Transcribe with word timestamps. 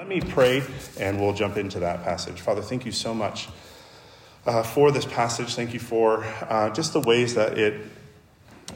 Let 0.00 0.08
me 0.08 0.22
pray 0.22 0.62
and 0.98 1.20
we'll 1.20 1.34
jump 1.34 1.58
into 1.58 1.80
that 1.80 2.04
passage. 2.04 2.40
Father, 2.40 2.62
thank 2.62 2.86
you 2.86 2.90
so 2.90 3.12
much 3.12 3.50
uh, 4.46 4.62
for 4.62 4.90
this 4.90 5.04
passage. 5.04 5.54
Thank 5.54 5.74
you 5.74 5.78
for 5.78 6.24
uh, 6.48 6.70
just 6.70 6.94
the 6.94 7.00
ways 7.00 7.34
that 7.34 7.58
it 7.58 7.82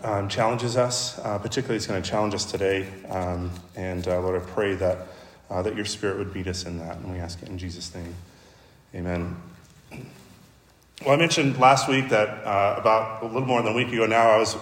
um, 0.03 0.29
challenges 0.29 0.77
us. 0.77 1.19
Uh, 1.19 1.39
particularly, 1.39 1.77
it's 1.77 1.87
going 1.87 2.03
to 2.03 2.07
challenge 2.07 2.35
us 2.35 2.45
today. 2.45 2.87
Um, 3.09 3.51
and 3.75 4.07
uh, 4.07 4.21
Lord, 4.21 4.43
I 4.43 4.45
pray 4.45 4.75
that, 4.75 4.99
uh, 5.49 5.63
that 5.63 5.75
your 5.75 5.87
spirit 5.87 6.19
would 6.19 6.35
meet 6.35 6.47
us 6.47 6.67
in 6.67 6.79
that. 6.81 6.99
And 6.99 7.11
we 7.11 7.19
ask 7.19 7.43
it 7.43 7.49
in 7.49 7.57
Jesus' 7.57 7.95
name. 7.95 8.15
Amen. 8.95 9.35
Well, 11.07 11.15
I 11.15 11.17
mentioned 11.17 11.59
last 11.59 11.89
week 11.89 12.11
that 12.11 12.29
uh, 12.29 12.75
about 12.77 13.23
a 13.23 13.27
little 13.29 13.49
more 13.49 13.63
than 13.63 13.73
a 13.73 13.75
week 13.75 13.89
ago 13.89 14.05
now, 14.05 14.29
I 14.29 14.37
was 14.37 14.57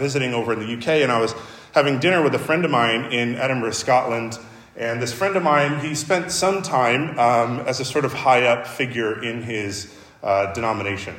visiting 0.00 0.34
over 0.34 0.52
in 0.52 0.58
the 0.58 0.74
UK 0.78 1.00
and 1.00 1.12
I 1.12 1.20
was 1.20 1.32
having 1.74 2.00
dinner 2.00 2.22
with 2.22 2.34
a 2.34 2.40
friend 2.40 2.64
of 2.64 2.72
mine 2.72 3.12
in 3.12 3.36
Edinburgh, 3.36 3.70
Scotland. 3.70 4.36
And 4.78 5.02
this 5.02 5.12
friend 5.12 5.34
of 5.34 5.42
mine, 5.42 5.80
he 5.80 5.96
spent 5.96 6.30
some 6.30 6.62
time 6.62 7.18
um, 7.18 7.58
as 7.66 7.80
a 7.80 7.84
sort 7.84 8.04
of 8.04 8.12
high 8.12 8.46
up 8.46 8.64
figure 8.64 9.20
in 9.24 9.42
his 9.42 9.92
uh, 10.22 10.52
denomination. 10.52 11.16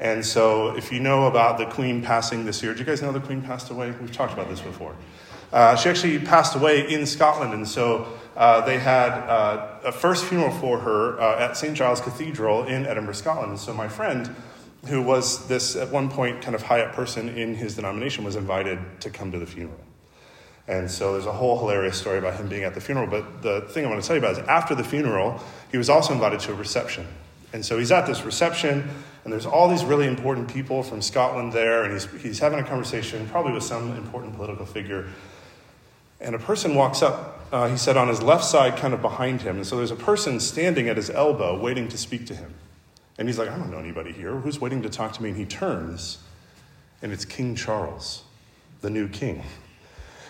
And 0.00 0.26
so, 0.26 0.76
if 0.76 0.92
you 0.92 0.98
know 0.98 1.26
about 1.26 1.58
the 1.58 1.66
Queen 1.66 2.02
passing 2.02 2.44
this 2.44 2.60
year, 2.60 2.72
do 2.72 2.80
you 2.80 2.84
guys 2.84 3.00
know 3.00 3.12
the 3.12 3.20
Queen 3.20 3.40
passed 3.40 3.70
away? 3.70 3.92
We've 4.00 4.10
talked 4.10 4.32
about 4.32 4.48
this 4.48 4.60
before. 4.60 4.96
Uh, 5.52 5.76
she 5.76 5.88
actually 5.88 6.18
passed 6.18 6.56
away 6.56 6.92
in 6.92 7.06
Scotland, 7.06 7.54
and 7.54 7.66
so 7.66 8.08
uh, 8.36 8.60
they 8.62 8.78
had 8.78 9.10
uh, 9.10 9.78
a 9.84 9.92
first 9.92 10.24
funeral 10.24 10.50
for 10.50 10.80
her 10.80 11.20
uh, 11.20 11.38
at 11.38 11.56
St. 11.56 11.76
Giles 11.76 12.00
Cathedral 12.00 12.64
in 12.64 12.84
Edinburgh, 12.84 13.14
Scotland. 13.14 13.50
And 13.50 13.60
so, 13.60 13.72
my 13.72 13.88
friend, 13.88 14.34
who 14.86 15.02
was 15.02 15.46
this 15.46 15.76
at 15.76 15.90
one 15.90 16.10
point 16.10 16.42
kind 16.42 16.56
of 16.56 16.62
high 16.62 16.80
up 16.80 16.94
person 16.94 17.28
in 17.28 17.54
his 17.54 17.76
denomination, 17.76 18.24
was 18.24 18.34
invited 18.34 18.78
to 19.00 19.10
come 19.10 19.30
to 19.30 19.38
the 19.38 19.46
funeral. 19.46 19.87
And 20.68 20.90
so 20.90 21.12
there's 21.12 21.26
a 21.26 21.32
whole 21.32 21.58
hilarious 21.58 21.98
story 21.98 22.18
about 22.18 22.34
him 22.34 22.48
being 22.48 22.64
at 22.64 22.74
the 22.74 22.80
funeral. 22.80 23.06
But 23.06 23.42
the 23.42 23.62
thing 23.62 23.86
I 23.86 23.88
want 23.88 24.02
to 24.02 24.06
tell 24.06 24.16
you 24.16 24.22
about 24.22 24.32
is 24.32 24.46
after 24.46 24.74
the 24.74 24.84
funeral, 24.84 25.40
he 25.72 25.78
was 25.78 25.88
also 25.88 26.12
invited 26.12 26.40
to 26.40 26.52
a 26.52 26.54
reception. 26.54 27.06
And 27.54 27.64
so 27.64 27.78
he's 27.78 27.90
at 27.90 28.06
this 28.06 28.24
reception, 28.24 28.86
and 29.24 29.32
there's 29.32 29.46
all 29.46 29.68
these 29.68 29.82
really 29.82 30.06
important 30.06 30.52
people 30.52 30.82
from 30.82 31.00
Scotland 31.00 31.54
there, 31.54 31.84
and 31.84 31.94
he's, 31.94 32.04
he's 32.22 32.38
having 32.38 32.58
a 32.58 32.62
conversation, 32.62 33.26
probably 33.28 33.52
with 33.52 33.62
some 33.62 33.96
important 33.96 34.36
political 34.36 34.66
figure. 34.66 35.06
And 36.20 36.34
a 36.34 36.38
person 36.38 36.74
walks 36.74 37.00
up, 37.00 37.40
uh, 37.50 37.68
he 37.68 37.78
said, 37.78 37.96
on 37.96 38.08
his 38.08 38.22
left 38.22 38.44
side, 38.44 38.76
kind 38.76 38.92
of 38.92 39.00
behind 39.00 39.40
him. 39.40 39.56
And 39.56 39.66
so 39.66 39.78
there's 39.78 39.90
a 39.90 39.96
person 39.96 40.40
standing 40.40 40.90
at 40.90 40.98
his 40.98 41.08
elbow 41.08 41.58
waiting 41.58 41.88
to 41.88 41.96
speak 41.96 42.26
to 42.26 42.34
him. 42.34 42.52
And 43.16 43.26
he's 43.26 43.38
like, 43.38 43.48
I 43.48 43.56
don't 43.56 43.70
know 43.70 43.78
anybody 43.78 44.12
here. 44.12 44.32
Who's 44.36 44.60
waiting 44.60 44.82
to 44.82 44.90
talk 44.90 45.14
to 45.14 45.22
me? 45.22 45.30
And 45.30 45.38
he 45.38 45.46
turns, 45.46 46.18
and 47.00 47.12
it's 47.12 47.24
King 47.24 47.54
Charles, 47.54 48.24
the 48.82 48.90
new 48.90 49.08
king. 49.08 49.42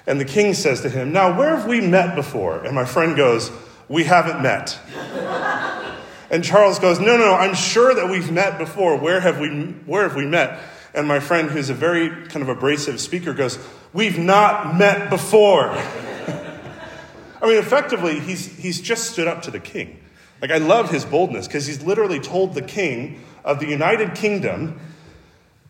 And 0.09 0.19
the 0.19 0.25
king 0.25 0.55
says 0.55 0.81
to 0.81 0.89
him, 0.89 1.13
Now, 1.13 1.39
where 1.39 1.55
have 1.55 1.67
we 1.67 1.83
met 1.83 2.17
before? 2.17 2.65
And 2.65 2.75
my 2.75 2.87
friend 2.87 3.15
goes, 3.15 3.53
We 3.89 4.05
haven't 4.05 4.43
met. 4.43 4.79
and 6.31 6.43
Charles 6.43 6.79
goes, 6.79 6.99
No, 6.99 7.19
no, 7.19 7.27
no, 7.27 7.35
I'm 7.35 7.55
sure 7.55 7.95
that 7.95 8.09
we've 8.09 8.33
met 8.33 8.57
before. 8.57 8.97
Where 8.97 9.21
have 9.21 9.39
we, 9.39 9.49
where 9.85 10.05
have 10.05 10.17
we 10.17 10.25
met? 10.25 10.61
And 10.95 11.07
my 11.07 11.21
friend, 11.21 11.51
who's 11.51 11.69
a 11.69 11.75
very 11.75 12.09
kind 12.29 12.43
of 12.43 12.49
abrasive 12.49 13.01
speaker, 13.01 13.35
goes, 13.35 13.59
We've 13.93 14.19
not 14.19 14.79
met 14.79 15.11
before. 15.11 15.69
I 15.73 17.47
mean, 17.47 17.59
effectively, 17.59 18.19
he's, 18.19 18.47
he's 18.47 18.81
just 18.81 19.11
stood 19.11 19.29
up 19.29 19.43
to 19.43 19.51
the 19.51 19.61
king. 19.61 20.03
Like, 20.41 20.51
I 20.51 20.57
love 20.57 20.91
his 20.91 21.05
boldness 21.05 21.47
because 21.47 21.67
he's 21.67 21.83
literally 21.83 22.19
told 22.19 22.55
the 22.55 22.63
king 22.63 23.21
of 23.45 23.61
the 23.61 23.67
United 23.67 24.15
Kingdom 24.15 24.81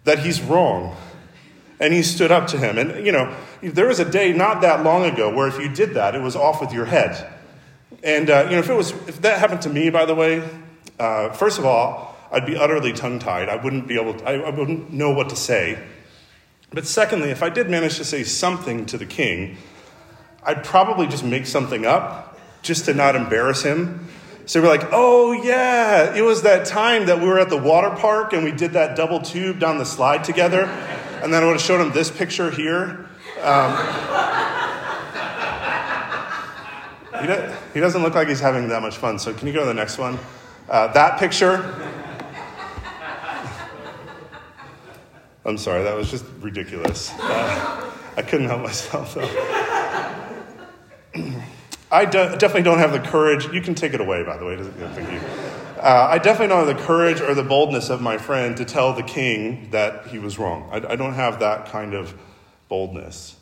that 0.04 0.20
he's 0.20 0.40
wrong 0.40 0.96
and 1.80 1.92
he 1.92 2.02
stood 2.02 2.32
up 2.32 2.46
to 2.48 2.58
him. 2.58 2.78
And, 2.78 3.04
you 3.06 3.12
know, 3.12 3.34
there 3.62 3.86
was 3.86 4.00
a 4.00 4.10
day 4.10 4.32
not 4.32 4.60
that 4.62 4.82
long 4.82 5.04
ago 5.04 5.34
where 5.34 5.48
if 5.48 5.58
you 5.58 5.68
did 5.68 5.94
that, 5.94 6.14
it 6.14 6.22
was 6.22 6.36
off 6.36 6.60
with 6.60 6.72
your 6.72 6.86
head. 6.86 7.30
And, 8.02 8.30
uh, 8.30 8.44
you 8.44 8.52
know, 8.52 8.58
if, 8.58 8.68
it 8.68 8.74
was, 8.74 8.92
if 9.08 9.20
that 9.22 9.38
happened 9.38 9.62
to 9.62 9.70
me, 9.70 9.90
by 9.90 10.04
the 10.04 10.14
way, 10.14 10.48
uh, 10.98 11.30
first 11.30 11.58
of 11.58 11.64
all, 11.64 12.16
I'd 12.30 12.46
be 12.46 12.56
utterly 12.56 12.92
tongue 12.92 13.18
tied. 13.18 13.48
I 13.48 13.56
wouldn't 13.56 13.88
be 13.88 13.98
able 13.98 14.14
to, 14.14 14.24
I, 14.24 14.34
I 14.34 14.50
wouldn't 14.50 14.92
know 14.92 15.10
what 15.10 15.30
to 15.30 15.36
say. 15.36 15.78
But 16.70 16.86
secondly, 16.86 17.30
if 17.30 17.42
I 17.42 17.48
did 17.48 17.70
manage 17.70 17.96
to 17.96 18.04
say 18.04 18.24
something 18.24 18.84
to 18.86 18.98
the 18.98 19.06
king, 19.06 19.56
I'd 20.44 20.64
probably 20.64 21.06
just 21.06 21.24
make 21.24 21.46
something 21.46 21.86
up 21.86 22.38
just 22.62 22.84
to 22.86 22.94
not 22.94 23.16
embarrass 23.16 23.62
him. 23.62 24.08
So 24.44 24.62
we're 24.62 24.68
like, 24.68 24.88
oh, 24.92 25.32
yeah, 25.32 26.14
it 26.14 26.22
was 26.22 26.42
that 26.42 26.66
time 26.66 27.06
that 27.06 27.20
we 27.20 27.26
were 27.26 27.38
at 27.38 27.50
the 27.50 27.56
water 27.56 27.90
park 27.90 28.32
and 28.32 28.44
we 28.44 28.52
did 28.52 28.72
that 28.72 28.96
double 28.96 29.20
tube 29.20 29.58
down 29.58 29.78
the 29.78 29.84
slide 29.84 30.24
together. 30.24 30.66
And 31.22 31.32
then 31.32 31.42
I 31.42 31.46
would 31.46 31.52
have 31.52 31.62
shown 31.62 31.80
him 31.80 31.92
this 31.92 32.10
picture 32.10 32.50
here. 32.50 33.06
Um, 33.42 33.72
he, 37.20 37.26
do, 37.26 37.54
he, 37.74 37.80
doesn't 37.80 38.02
look 38.02 38.14
like 38.14 38.28
he's 38.28 38.40
having 38.40 38.68
that 38.68 38.82
much 38.82 38.96
fun. 38.96 39.18
So, 39.18 39.34
can 39.34 39.46
you 39.46 39.52
go 39.52 39.60
to 39.60 39.66
the 39.66 39.74
next 39.74 39.98
one? 39.98 40.18
Uh, 40.68 40.92
that 40.92 41.18
picture. 41.18 41.74
I'm 45.44 45.56
sorry, 45.56 45.82
that 45.82 45.96
was 45.96 46.10
just 46.10 46.26
ridiculous. 46.40 47.10
Uh, 47.18 47.92
I 48.16 48.22
couldn't 48.22 48.48
help 48.48 48.62
myself, 48.62 49.14
though. 49.14 49.28
I 51.90 52.04
de- 52.04 52.36
definitely 52.36 52.64
don't 52.64 52.78
have 52.78 52.92
the 52.92 53.00
courage. 53.00 53.46
You 53.52 53.62
can 53.62 53.74
take 53.74 53.94
it 53.94 54.00
away, 54.00 54.22
by 54.24 54.36
the 54.36 54.44
way. 54.44 54.62
Thank 54.62 55.10
you. 55.10 55.47
Uh, 55.78 56.08
I 56.10 56.18
definitely 56.18 56.48
don't 56.48 56.66
have 56.66 56.76
the 56.76 56.82
courage 56.82 57.20
or 57.20 57.34
the 57.34 57.44
boldness 57.44 57.88
of 57.88 58.00
my 58.00 58.18
friend 58.18 58.56
to 58.56 58.64
tell 58.64 58.92
the 58.92 59.02
king 59.02 59.70
that 59.70 60.06
he 60.08 60.18
was 60.18 60.38
wrong. 60.38 60.68
I, 60.72 60.76
I 60.92 60.96
don't 60.96 61.14
have 61.14 61.40
that 61.40 61.66
kind 61.66 61.94
of 61.94 62.14
boldness. 62.68 63.36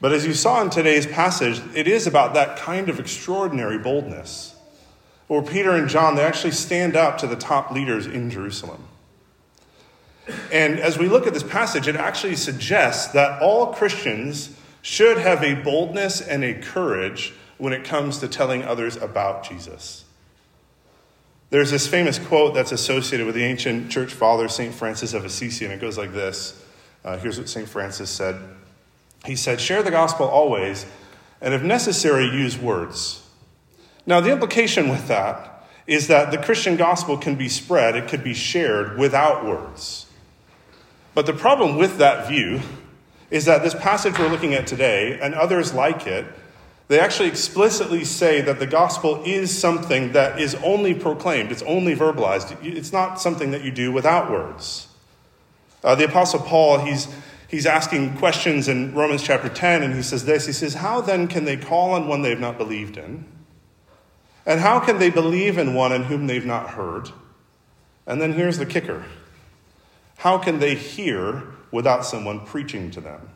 But 0.00 0.12
as 0.12 0.26
you 0.26 0.34
saw 0.34 0.60
in 0.62 0.70
today's 0.70 1.06
passage, 1.06 1.60
it 1.74 1.86
is 1.86 2.06
about 2.06 2.34
that 2.34 2.56
kind 2.58 2.88
of 2.88 2.98
extraordinary 2.98 3.78
boldness. 3.78 4.54
Where 5.28 5.42
Peter 5.42 5.72
and 5.72 5.88
John, 5.88 6.14
they 6.14 6.22
actually 6.22 6.52
stand 6.52 6.96
up 6.96 7.18
to 7.18 7.26
the 7.26 7.36
top 7.36 7.70
leaders 7.70 8.06
in 8.06 8.30
Jerusalem. 8.30 8.86
And 10.52 10.78
as 10.80 10.98
we 10.98 11.08
look 11.08 11.26
at 11.26 11.34
this 11.34 11.42
passage, 11.42 11.88
it 11.88 11.96
actually 11.96 12.36
suggests 12.36 13.12
that 13.12 13.40
all 13.40 13.72
Christians 13.72 14.56
should 14.82 15.18
have 15.18 15.42
a 15.42 15.54
boldness 15.54 16.20
and 16.20 16.44
a 16.44 16.54
courage 16.54 17.32
when 17.58 17.72
it 17.72 17.84
comes 17.84 18.18
to 18.18 18.28
telling 18.28 18.62
others 18.62 18.96
about 18.96 19.44
Jesus. 19.44 20.05
There's 21.48 21.70
this 21.70 21.86
famous 21.86 22.18
quote 22.18 22.54
that's 22.54 22.72
associated 22.72 23.24
with 23.24 23.36
the 23.36 23.44
ancient 23.44 23.90
church 23.90 24.12
father, 24.12 24.48
St. 24.48 24.74
Francis 24.74 25.14
of 25.14 25.24
Assisi, 25.24 25.64
and 25.64 25.72
it 25.72 25.80
goes 25.80 25.96
like 25.96 26.12
this. 26.12 26.62
Uh, 27.04 27.16
here's 27.18 27.38
what 27.38 27.48
St. 27.48 27.68
Francis 27.68 28.10
said 28.10 28.36
He 29.24 29.36
said, 29.36 29.60
Share 29.60 29.82
the 29.82 29.92
gospel 29.92 30.26
always, 30.26 30.86
and 31.40 31.54
if 31.54 31.62
necessary, 31.62 32.24
use 32.26 32.58
words. 32.58 33.22
Now, 34.06 34.20
the 34.20 34.32
implication 34.32 34.88
with 34.88 35.06
that 35.08 35.64
is 35.86 36.08
that 36.08 36.32
the 36.32 36.38
Christian 36.38 36.76
gospel 36.76 37.16
can 37.16 37.36
be 37.36 37.48
spread, 37.48 37.94
it 37.94 38.08
could 38.08 38.24
be 38.24 38.34
shared 38.34 38.98
without 38.98 39.44
words. 39.44 40.06
But 41.14 41.26
the 41.26 41.32
problem 41.32 41.76
with 41.76 41.98
that 41.98 42.28
view 42.28 42.60
is 43.30 43.44
that 43.44 43.62
this 43.62 43.74
passage 43.74 44.18
we're 44.18 44.28
looking 44.28 44.54
at 44.54 44.66
today, 44.66 45.18
and 45.20 45.34
others 45.34 45.72
like 45.72 46.08
it, 46.08 46.26
they 46.88 47.00
actually 47.00 47.28
explicitly 47.28 48.04
say 48.04 48.40
that 48.42 48.60
the 48.60 48.66
gospel 48.66 49.22
is 49.24 49.56
something 49.56 50.12
that 50.12 50.40
is 50.40 50.54
only 50.56 50.94
proclaimed, 50.94 51.50
it's 51.50 51.62
only 51.62 51.96
verbalized. 51.96 52.56
It's 52.64 52.92
not 52.92 53.20
something 53.20 53.50
that 53.50 53.64
you 53.64 53.72
do 53.72 53.90
without 53.90 54.30
words. 54.30 54.88
Uh, 55.82 55.94
the 55.94 56.04
Apostle 56.04 56.40
Paul, 56.40 56.78
he's, 56.78 57.08
he's 57.48 57.66
asking 57.66 58.16
questions 58.18 58.68
in 58.68 58.94
Romans 58.94 59.22
chapter 59.22 59.48
10, 59.48 59.82
and 59.82 59.94
he 59.94 60.02
says 60.02 60.24
this 60.24 60.46
He 60.46 60.52
says, 60.52 60.74
How 60.74 61.00
then 61.00 61.26
can 61.26 61.44
they 61.44 61.56
call 61.56 61.92
on 61.92 62.06
one 62.06 62.22
they've 62.22 62.38
not 62.38 62.56
believed 62.56 62.96
in? 62.96 63.24
And 64.44 64.60
how 64.60 64.78
can 64.78 64.98
they 64.98 65.10
believe 65.10 65.58
in 65.58 65.74
one 65.74 65.92
in 65.92 66.04
whom 66.04 66.28
they've 66.28 66.46
not 66.46 66.70
heard? 66.70 67.10
And 68.06 68.20
then 68.20 68.32
here's 68.32 68.58
the 68.58 68.66
kicker 68.66 69.04
How 70.18 70.38
can 70.38 70.60
they 70.60 70.76
hear 70.76 71.42
without 71.72 72.04
someone 72.04 72.46
preaching 72.46 72.92
to 72.92 73.00
them? 73.00 73.28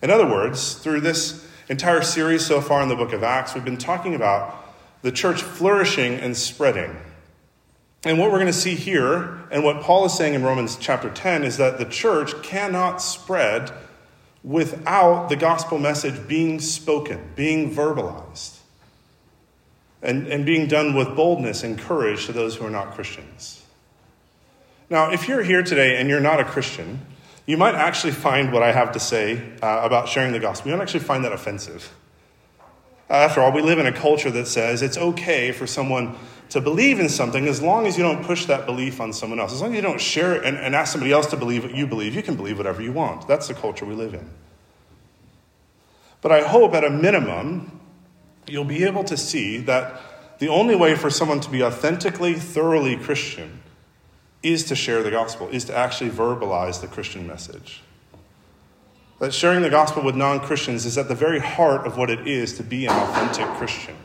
In 0.00 0.10
other 0.10 0.26
words, 0.26 0.74
through 0.74 1.02
this 1.02 1.46
entire 1.72 2.02
series 2.02 2.44
so 2.44 2.60
far 2.60 2.82
in 2.82 2.90
the 2.90 2.94
book 2.94 3.14
of 3.14 3.22
Acts, 3.22 3.54
we've 3.54 3.64
been 3.64 3.78
talking 3.78 4.14
about 4.14 4.62
the 5.00 5.10
church 5.10 5.40
flourishing 5.42 6.16
and 6.16 6.36
spreading. 6.36 6.94
And 8.04 8.18
what 8.18 8.30
we're 8.30 8.38
going 8.38 8.46
to 8.48 8.52
see 8.52 8.74
here, 8.74 9.40
and 9.50 9.64
what 9.64 9.80
Paul 9.80 10.04
is 10.04 10.14
saying 10.14 10.34
in 10.34 10.42
Romans 10.42 10.76
chapter 10.76 11.08
10, 11.08 11.44
is 11.44 11.56
that 11.56 11.78
the 11.78 11.86
church 11.86 12.42
cannot 12.42 13.00
spread 13.00 13.72
without 14.44 15.30
the 15.30 15.36
gospel 15.36 15.78
message 15.78 16.28
being 16.28 16.60
spoken, 16.60 17.30
being 17.36 17.74
verbalized, 17.74 18.58
and, 20.02 20.26
and 20.26 20.44
being 20.44 20.68
done 20.68 20.94
with 20.94 21.16
boldness 21.16 21.62
and 21.62 21.78
courage 21.78 22.26
to 22.26 22.32
those 22.32 22.56
who 22.56 22.66
are 22.66 22.70
not 22.70 22.92
Christians. 22.92 23.64
Now, 24.90 25.10
if 25.10 25.26
you're 25.26 25.42
here 25.42 25.62
today 25.62 25.98
and 25.98 26.10
you're 26.10 26.20
not 26.20 26.38
a 26.38 26.44
Christian, 26.44 27.00
you 27.46 27.56
might 27.56 27.74
actually 27.74 28.12
find 28.12 28.52
what 28.52 28.62
I 28.62 28.72
have 28.72 28.92
to 28.92 29.00
say 29.00 29.52
uh, 29.62 29.80
about 29.82 30.08
sharing 30.08 30.32
the 30.32 30.38
gospel, 30.38 30.70
you 30.70 30.76
might 30.76 30.82
actually 30.82 31.00
find 31.00 31.24
that 31.24 31.32
offensive. 31.32 31.92
Uh, 33.10 33.14
after 33.14 33.40
all, 33.40 33.52
we 33.52 33.62
live 33.62 33.78
in 33.78 33.86
a 33.86 33.92
culture 33.92 34.30
that 34.30 34.46
says 34.46 34.80
it's 34.80 34.96
okay 34.96 35.52
for 35.52 35.66
someone 35.66 36.16
to 36.50 36.60
believe 36.60 37.00
in 37.00 37.08
something 37.08 37.48
as 37.48 37.60
long 37.60 37.86
as 37.86 37.96
you 37.96 38.02
don't 38.02 38.24
push 38.24 38.46
that 38.46 38.66
belief 38.66 39.00
on 39.00 39.12
someone 39.12 39.40
else. 39.40 39.52
As 39.52 39.60
long 39.60 39.70
as 39.70 39.76
you 39.76 39.82
don't 39.82 40.00
share 40.00 40.34
it 40.34 40.44
and, 40.44 40.56
and 40.56 40.74
ask 40.74 40.92
somebody 40.92 41.12
else 41.12 41.26
to 41.28 41.36
believe 41.36 41.64
what 41.64 41.74
you 41.74 41.86
believe, 41.86 42.14
you 42.14 42.22
can 42.22 42.36
believe 42.36 42.58
whatever 42.58 42.80
you 42.82 42.92
want. 42.92 43.26
That's 43.26 43.48
the 43.48 43.54
culture 43.54 43.84
we 43.84 43.94
live 43.94 44.14
in. 44.14 44.28
But 46.20 46.30
I 46.30 46.42
hope 46.42 46.74
at 46.74 46.84
a 46.84 46.90
minimum 46.90 47.80
you'll 48.46 48.64
be 48.64 48.84
able 48.84 49.04
to 49.04 49.16
see 49.16 49.58
that 49.58 50.00
the 50.38 50.48
only 50.48 50.76
way 50.76 50.94
for 50.94 51.10
someone 51.10 51.40
to 51.40 51.50
be 51.50 51.62
authentically, 51.62 52.34
thoroughly 52.34 52.96
Christian 52.96 53.62
is 54.42 54.64
to 54.64 54.74
share 54.74 55.02
the 55.02 55.10
gospel, 55.10 55.48
is 55.48 55.64
to 55.66 55.76
actually 55.76 56.10
verbalize 56.10 56.80
the 56.80 56.86
Christian 56.86 57.26
message. 57.26 57.82
That 59.20 59.32
sharing 59.32 59.62
the 59.62 59.70
gospel 59.70 60.02
with 60.02 60.16
non 60.16 60.40
Christians 60.40 60.84
is 60.84 60.98
at 60.98 61.08
the 61.08 61.14
very 61.14 61.38
heart 61.38 61.86
of 61.86 61.96
what 61.96 62.10
it 62.10 62.26
is 62.26 62.56
to 62.56 62.62
be 62.62 62.86
an 62.86 62.92
authentic 62.92 63.46
Christian. 63.56 63.96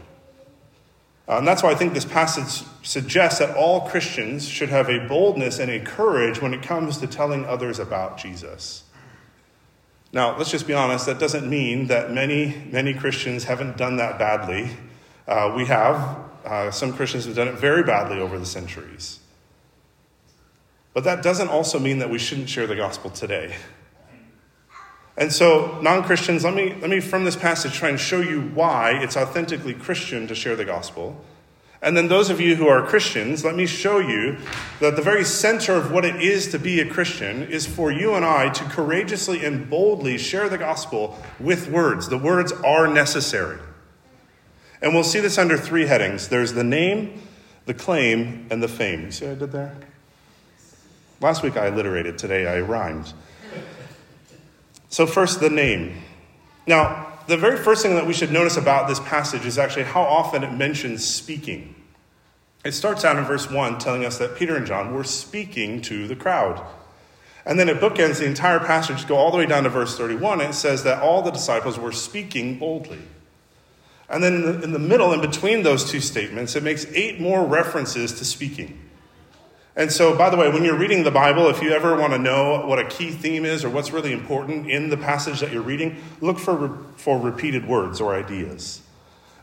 Uh, 1.28 1.40
and 1.40 1.48
that's 1.48 1.62
why 1.62 1.72
I 1.72 1.76
think 1.76 1.94
this 1.94 2.06
passage 2.06 2.66
suggests 2.84 3.40
that 3.40 3.56
all 3.58 3.90
Christians 3.90 4.48
should 4.48 4.70
have 4.70 4.90
a 4.90 5.06
boldness 5.08 5.60
and 5.60 5.70
a 5.70 5.80
courage 5.80 6.42
when 6.42 6.54
it 6.54 6.62
comes 6.62 7.00
to 7.00 7.08
telling 7.08 7.46
others 7.46 7.80
about 7.80 8.18
Jesus. 8.18 8.84
Now, 10.14 10.38
let's 10.38 10.52
just 10.52 10.68
be 10.68 10.74
honest, 10.74 11.06
that 11.08 11.20
doesn't 11.20 11.50
mean 11.50 11.88
that 11.88 12.12
many, 12.12 12.56
many 12.72 12.94
Christians 12.94 13.44
haven't 13.44 13.76
done 13.76 13.98
that 13.98 14.18
badly. 14.18 14.72
Uh, 15.28 15.54
we 15.56 15.66
have. 15.66 16.18
Uh, 16.46 16.72
some 16.72 16.94
Christians 16.94 17.26
have 17.26 17.36
done 17.36 17.50
it 17.50 17.56
very 17.56 17.84
badly 17.84 18.20
over 18.22 18.40
the 18.40 18.46
centuries. 18.46 19.20
But 20.94 21.04
that 21.04 21.22
doesn't 21.22 21.50
also 21.50 21.80
mean 21.80 22.00
that 22.00 22.10
we 22.10 22.18
shouldn't 22.18 22.50
share 22.50 22.68
the 22.68 22.76
gospel 22.76 23.10
today. 23.10 23.56
And 25.18 25.34
so, 25.34 25.80
non 25.82 26.04
Christians, 26.04 26.44
let 26.44 26.54
me, 26.54 26.76
let 26.80 26.92
me, 26.92 27.00
from 27.00 27.26
this 27.26 27.36
passage, 27.36 27.74
try 27.74 27.90
and 27.90 28.00
show 28.00 28.22
you 28.22 28.42
why 28.54 28.92
it's 29.02 29.18
authentically 29.18 29.74
Christian 29.74 30.28
to 30.28 30.36
share 30.36 30.56
the 30.56 30.66
gospel. 30.66 31.24
And 31.82 31.98
then, 31.98 32.08
those 32.08 32.30
of 32.30 32.40
you 32.40 32.56
who 32.56 32.68
are 32.68 32.86
Christians, 32.86 33.44
let 33.44 33.56
me 33.56 33.66
show 33.66 33.98
you 33.98 34.38
that 34.80 34.96
the 34.96 35.02
very 35.02 35.24
center 35.24 35.74
of 35.74 35.92
what 35.92 36.06
it 36.06 36.22
is 36.22 36.48
to 36.50 36.60
be 36.60 36.80
a 36.80 36.86
Christian 36.88 37.44
is 37.44 37.66
for 37.66 37.92
you 37.92 38.14
and 38.14 38.24
I 38.24 38.50
to 38.50 38.64
courageously 38.66 39.44
and 39.44 39.68
boldly 39.68 40.20
share 40.20 40.50
the 40.50 40.58
gospel 40.58 41.18
with 41.40 41.68
words. 41.68 42.10
The 42.10 42.18
words 42.18 42.52
are 42.52 42.88
necessary. 42.88 43.60
And 44.84 44.94
we'll 44.94 45.04
see 45.04 45.20
this 45.20 45.40
under 45.40 45.58
three 45.58 45.88
headings 45.88 46.28
there's 46.28 46.54
the 46.54 46.64
name, 46.64 47.22
the 47.66 47.74
claim, 47.74 48.46
and 48.52 48.62
the 48.62 48.68
fame. 48.68 49.06
You 49.06 49.12
see 49.12 49.26
what 49.26 49.36
I 49.36 49.40
did 49.40 49.52
there? 49.52 49.76
Last 51.20 51.42
week 51.42 51.58
I 51.58 51.68
alliterated, 51.68 52.18
today 52.18 52.46
I 52.46 52.60
rhymed. 52.60 53.12
So, 54.90 55.08
first, 55.08 55.40
the 55.40 55.50
name. 55.50 55.98
Now, 56.68 57.12
the 57.28 57.38
very 57.38 57.58
first 57.58 57.82
thing 57.82 57.96
that 57.96 58.06
we 58.06 58.14
should 58.14 58.32
notice 58.32 58.56
about 58.56 58.88
this 58.88 59.00
passage 59.00 59.46
is 59.46 59.58
actually 59.58 59.84
how 59.84 60.04
often 60.04 60.44
it 60.44 60.52
mentions 60.54 61.04
speaking. 61.04 61.76
It 62.64 62.74
starts 62.74 63.04
out 63.04 63.18
in 63.18 63.26
verse 63.26 63.50
1 63.50 63.80
telling 63.80 64.06
us 64.06 64.18
that 64.20 64.36
Peter 64.36 64.56
and 64.56 64.66
John 64.66 64.94
were 64.94 65.04
speaking 65.04 65.82
to 65.84 66.08
the 66.08 66.16
crowd. 66.16 66.66
And 67.46 67.60
then 67.60 67.70
it 67.70 67.80
bookends 67.80 68.20
the 68.20 68.26
entire 68.26 68.60
passage, 68.60 69.08
go 69.08 69.16
all 69.16 69.32
the 69.32 69.38
way 69.38 69.46
down 69.46 69.64
to 69.64 69.70
verse 69.70 69.98
31, 69.98 70.42
and 70.42 70.52
it 70.52 70.54
says 70.54 70.84
that 70.84 71.02
all 71.02 71.22
the 71.22 71.32
disciples 71.32 71.80
were 71.80 71.92
speaking 71.92 72.60
boldly. 72.60 73.02
And 74.10 74.24
then 74.24 74.36
in 74.36 74.42
the, 74.44 74.64
in 74.64 74.72
the 74.72 74.80
middle, 74.80 75.14
in 75.14 75.22
between 75.22 75.64
those 75.64 75.90
two 75.90 76.00
statements, 76.00 76.56
it 76.56 76.64
makes 76.64 76.86
eight 76.94 77.20
more 77.20 77.46
references 77.46 78.14
to 78.20 78.26
speaking. 78.26 78.80
And 79.78 79.92
so, 79.92 80.18
by 80.18 80.32
the 80.32 80.38
way, 80.38 80.50
when 80.50 80.64
you're 80.64 80.78
reading 80.78 81.04
the 81.04 81.12
Bible, 81.12 81.50
if 81.50 81.62
you 81.62 81.70
ever 81.70 81.96
want 81.96 82.12
to 82.12 82.18
know 82.18 82.66
what 82.66 82.80
a 82.80 82.86
key 82.86 83.12
theme 83.12 83.46
is 83.46 83.64
or 83.64 83.70
what's 83.70 83.92
really 83.92 84.12
important 84.12 84.68
in 84.68 84.90
the 84.90 84.98
passage 84.98 85.40
that 85.40 85.54
you're 85.54 85.62
reading, 85.62 85.98
look 86.20 86.40
for, 86.40 86.80
for 86.96 87.20
repeated 87.20 87.68
words 87.68 88.02
or 88.02 88.16
ideas. 88.16 88.82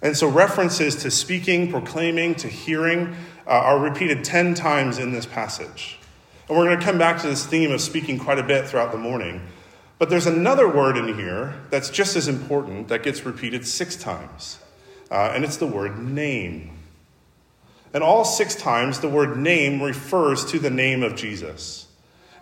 And 0.03 0.17
so, 0.17 0.29
references 0.29 0.97
to 0.97 1.11
speaking, 1.13 1.71
proclaiming, 1.71 2.35
to 2.35 2.49
hearing 2.49 3.15
uh, 3.47 3.51
are 3.51 3.79
repeated 3.79 4.25
10 4.25 4.55
times 4.55 4.99
in 4.99 5.13
this 5.13 5.25
passage. 5.25 6.01
And 6.49 6.59
we're 6.59 6.65
going 6.65 6.81
to 6.81 6.85
come 6.85 6.99
back 6.99 7.21
to 7.21 7.29
this 7.29 7.47
theme 7.47 7.71
of 7.71 7.81
speaking 7.81 8.19
quite 8.19 8.41
a 8.41 8.43
bit 8.43 8.67
throughout 8.67 8.91
the 8.91 8.99
morning. 8.99 9.41
But 10.01 10.11
there's 10.11 10.27
another 10.27 10.69
word 10.69 10.97
in 10.97 11.17
here 11.17 11.55
that's 11.71 11.91
just 11.91 12.17
as 12.17 12.27
important 12.27 12.89
that 12.89 13.05
gets 13.05 13.25
repeated 13.25 13.65
six 13.65 13.95
times, 13.95 14.59
uh, 15.13 15.31
and 15.33 15.45
it's 15.45 15.59
the 15.59 15.67
word 15.69 15.97
name. 15.97 16.74
And 17.95 18.03
all 18.03 18.25
six 18.25 18.57
times, 18.57 18.99
the 18.99 19.09
word 19.09 19.39
name 19.39 19.81
refers 19.81 20.45
to 20.47 20.59
the 20.59 20.69
name 20.69 21.05
of 21.05 21.15
Jesus. 21.15 21.87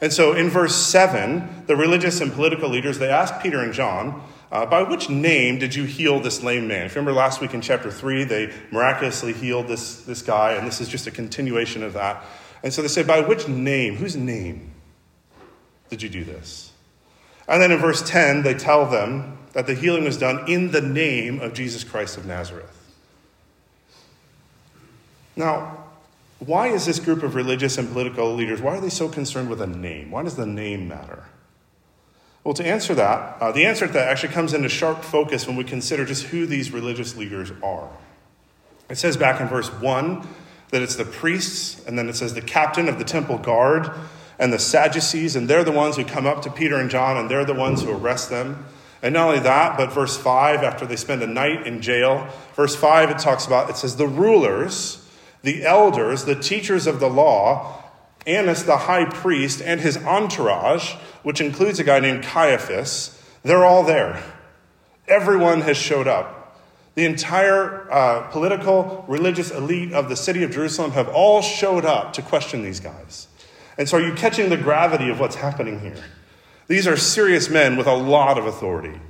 And 0.01 0.13
so 0.13 0.33
in 0.33 0.49
verse 0.49 0.75
7, 0.75 1.65
the 1.67 1.77
religious 1.77 2.21
and 2.21 2.33
political 2.33 2.71
leaders, 2.71 2.99
they 2.99 3.11
ask 3.11 3.41
Peter 3.41 3.61
and 3.61 3.73
John, 3.73 4.23
uh, 4.51 4.67
by 4.67 4.83
which 4.83 5.09
name 5.09 5.59
did 5.59 5.75
you 5.75 5.85
heal 5.85 6.21
this 6.21 6.43
lame 6.43 6.67
man? 6.67 6.87
If 6.87 6.95
you 6.95 7.01
remember 7.01 7.19
last 7.19 7.41
week 7.41 7.55
in 7.55 7.61
chapter 7.61 7.91
3, 7.91 8.25
they 8.25 8.53
miraculously 8.71 9.33
healed 9.33 9.69
this, 9.69 10.03
this 10.03 10.23
guy, 10.23 10.53
and 10.53 10.67
this 10.67 10.81
is 10.81 10.89
just 10.89 11.07
a 11.07 11.11
continuation 11.11 11.83
of 11.83 11.93
that. 11.93 12.25
And 12.63 12.73
so 12.73 12.83
they 12.83 12.89
say, 12.89 13.03
by 13.03 13.21
which 13.21 13.47
name? 13.47 13.97
Whose 13.97 14.17
name 14.17 14.73
did 15.91 16.03
you 16.03 16.09
do 16.09 16.25
this? 16.25 16.73
And 17.47 17.63
then 17.63 17.71
in 17.71 17.79
verse 17.79 18.03
10, 18.09 18.43
they 18.43 18.55
tell 18.55 18.87
them 18.87 19.39
that 19.53 19.67
the 19.67 19.75
healing 19.75 20.05
was 20.05 20.17
done 20.17 20.51
in 20.51 20.71
the 20.71 20.81
name 20.81 21.41
of 21.41 21.53
Jesus 21.53 21.85
Christ 21.85 22.17
of 22.17 22.25
Nazareth. 22.25 22.82
Now, 25.37 25.85
why 26.39 26.69
is 26.69 26.87
this 26.87 26.99
group 26.99 27.23
of 27.23 27.35
religious 27.35 27.79
and 27.79 27.89
political 27.91 28.35
leaders, 28.35 28.61
why 28.61 28.77
are 28.77 28.81
they 28.81 28.89
so 28.89 29.09
concerned 29.09 29.49
with 29.49 29.61
a 29.61 29.67
name? 29.67 30.11
Why 30.11 30.23
does 30.23 30.37
the 30.37 30.47
name 30.47 30.89
matter? 30.89 31.25
Well, 32.43 32.55
to 32.55 32.67
answer 32.67 32.95
that, 32.97 33.41
uh, 33.41 33.53
the 33.53 33.65
answer 33.65 33.87
to 33.87 33.93
that 33.93 34.09
actually 34.09 34.33
comes 34.33 34.53
into 34.53 34.69
sharp 34.69 35.05
focus 35.05 35.47
when 35.47 35.57
we 35.57 35.63
consider 35.63 36.05
just 36.05 36.25
who 36.25 36.45
these 36.45 36.73
religious 36.73 37.17
leaders 37.17 37.53
are. 37.63 37.89
It 38.89 38.99
says 38.99 39.17
back 39.17 39.41
in 39.41 39.47
verse 39.47 39.69
1 39.69 40.27
that 40.71 40.83
it's 40.83 40.97
the 40.97 41.05
priests, 41.05 41.87
and 41.87 41.97
then 41.97 42.09
it 42.09 42.17
says 42.17 42.35
the 42.35 42.43
captain 42.43 42.89
of 42.89 42.99
the 42.99 43.05
temple 43.05 43.39
guard 43.39 43.91
and 44.41 44.53
the 44.53 44.59
Sadducees, 44.59 45.37
and 45.37 45.47
they're 45.47 45.63
the 45.63 45.71
ones 45.71 45.97
who 45.97 46.05
come 46.05 46.27
up 46.27 46.43
to 46.43 46.51
Peter 46.51 46.77
and 46.77 46.91
John, 46.91 47.17
and 47.17 47.31
they're 47.31 47.45
the 47.45 47.55
ones 47.55 47.83
who 47.83 47.93
arrest 47.93 48.31
them. 48.31 48.67
And 49.03 49.15
not 49.15 49.29
only 49.29 49.41
that, 49.41 49.77
but 49.77 49.93
verse 49.93 50.17
5, 50.17 50.65
after 50.65 50.85
they 50.85 50.97
spend 50.97 51.23
a 51.23 51.27
night 51.29 51.67
in 51.67 51.81
jail, 51.81 52.29
verse 52.55 52.75
5, 52.75 53.11
it 53.11 53.19
talks 53.19 53.47
about, 53.47 53.71
it 53.71 53.77
says, 53.77 53.97
the 53.97 54.09
rulers 54.09 55.02
the 55.43 55.65
elders, 55.65 56.25
the 56.25 56.35
teachers 56.35 56.87
of 56.87 57.01
the 57.01 57.11
law, 57.11 57.83
Annas 58.27 58.65
the 58.65 58.77
high 58.77 59.05
priest, 59.05 59.61
and 59.61 59.81
his 59.81 59.97
entourage, 59.97 60.95
which 61.23 61.41
includes 61.41 61.79
a 61.79 61.85
guy 61.85 62.01
named 62.01 62.23
Caiaphas, 62.23 63.21
they're 63.43 63.65
all 63.65 63.83
there. 63.83 64.23
Everyone 65.09 65.63
has 65.63 65.77
showed 65.77 66.07
up. 66.07 66.39
The 66.95 67.05
entire 67.05 67.91
uh, 67.91 68.29
political, 68.31 69.05
religious 69.09 69.51
elite 69.51 69.93
of 69.93 70.09
the 70.09 70.17
city 70.17 70.43
of 70.43 70.53
Jerusalem 70.53 70.93
have 70.93 71.09
all 71.09 71.43
showed 71.43 71.85
up 71.85 72.13
to 72.15 72.23
question 72.23 72.63
these 72.63 72.81
guys. 72.81 73.27
And 73.79 73.89
so, 73.89 73.97
are 73.97 74.01
you 74.01 74.15
catching 74.15 74.51
the 74.51 74.59
gravity 74.59 75.09
of 75.09 75.19
what's 75.19 75.37
happening 75.37 75.81
here? 75.81 75.97
These 76.69 76.87
are 76.87 76.97
serious 76.97 77.49
men 77.49 77.77
with 77.77 77.87
a 77.87 77.95
lot 77.95 78.39
of 78.39 78.47
authority. 78.47 79.01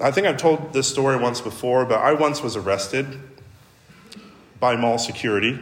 I 0.00 0.10
think 0.10 0.26
I've 0.26 0.36
told 0.36 0.72
this 0.72 0.88
story 0.88 1.16
once 1.16 1.40
before, 1.40 1.86
but 1.86 2.00
I 2.00 2.12
once 2.12 2.42
was 2.42 2.56
arrested 2.56 3.20
by 4.60 4.76
mall 4.76 4.98
security. 4.98 5.58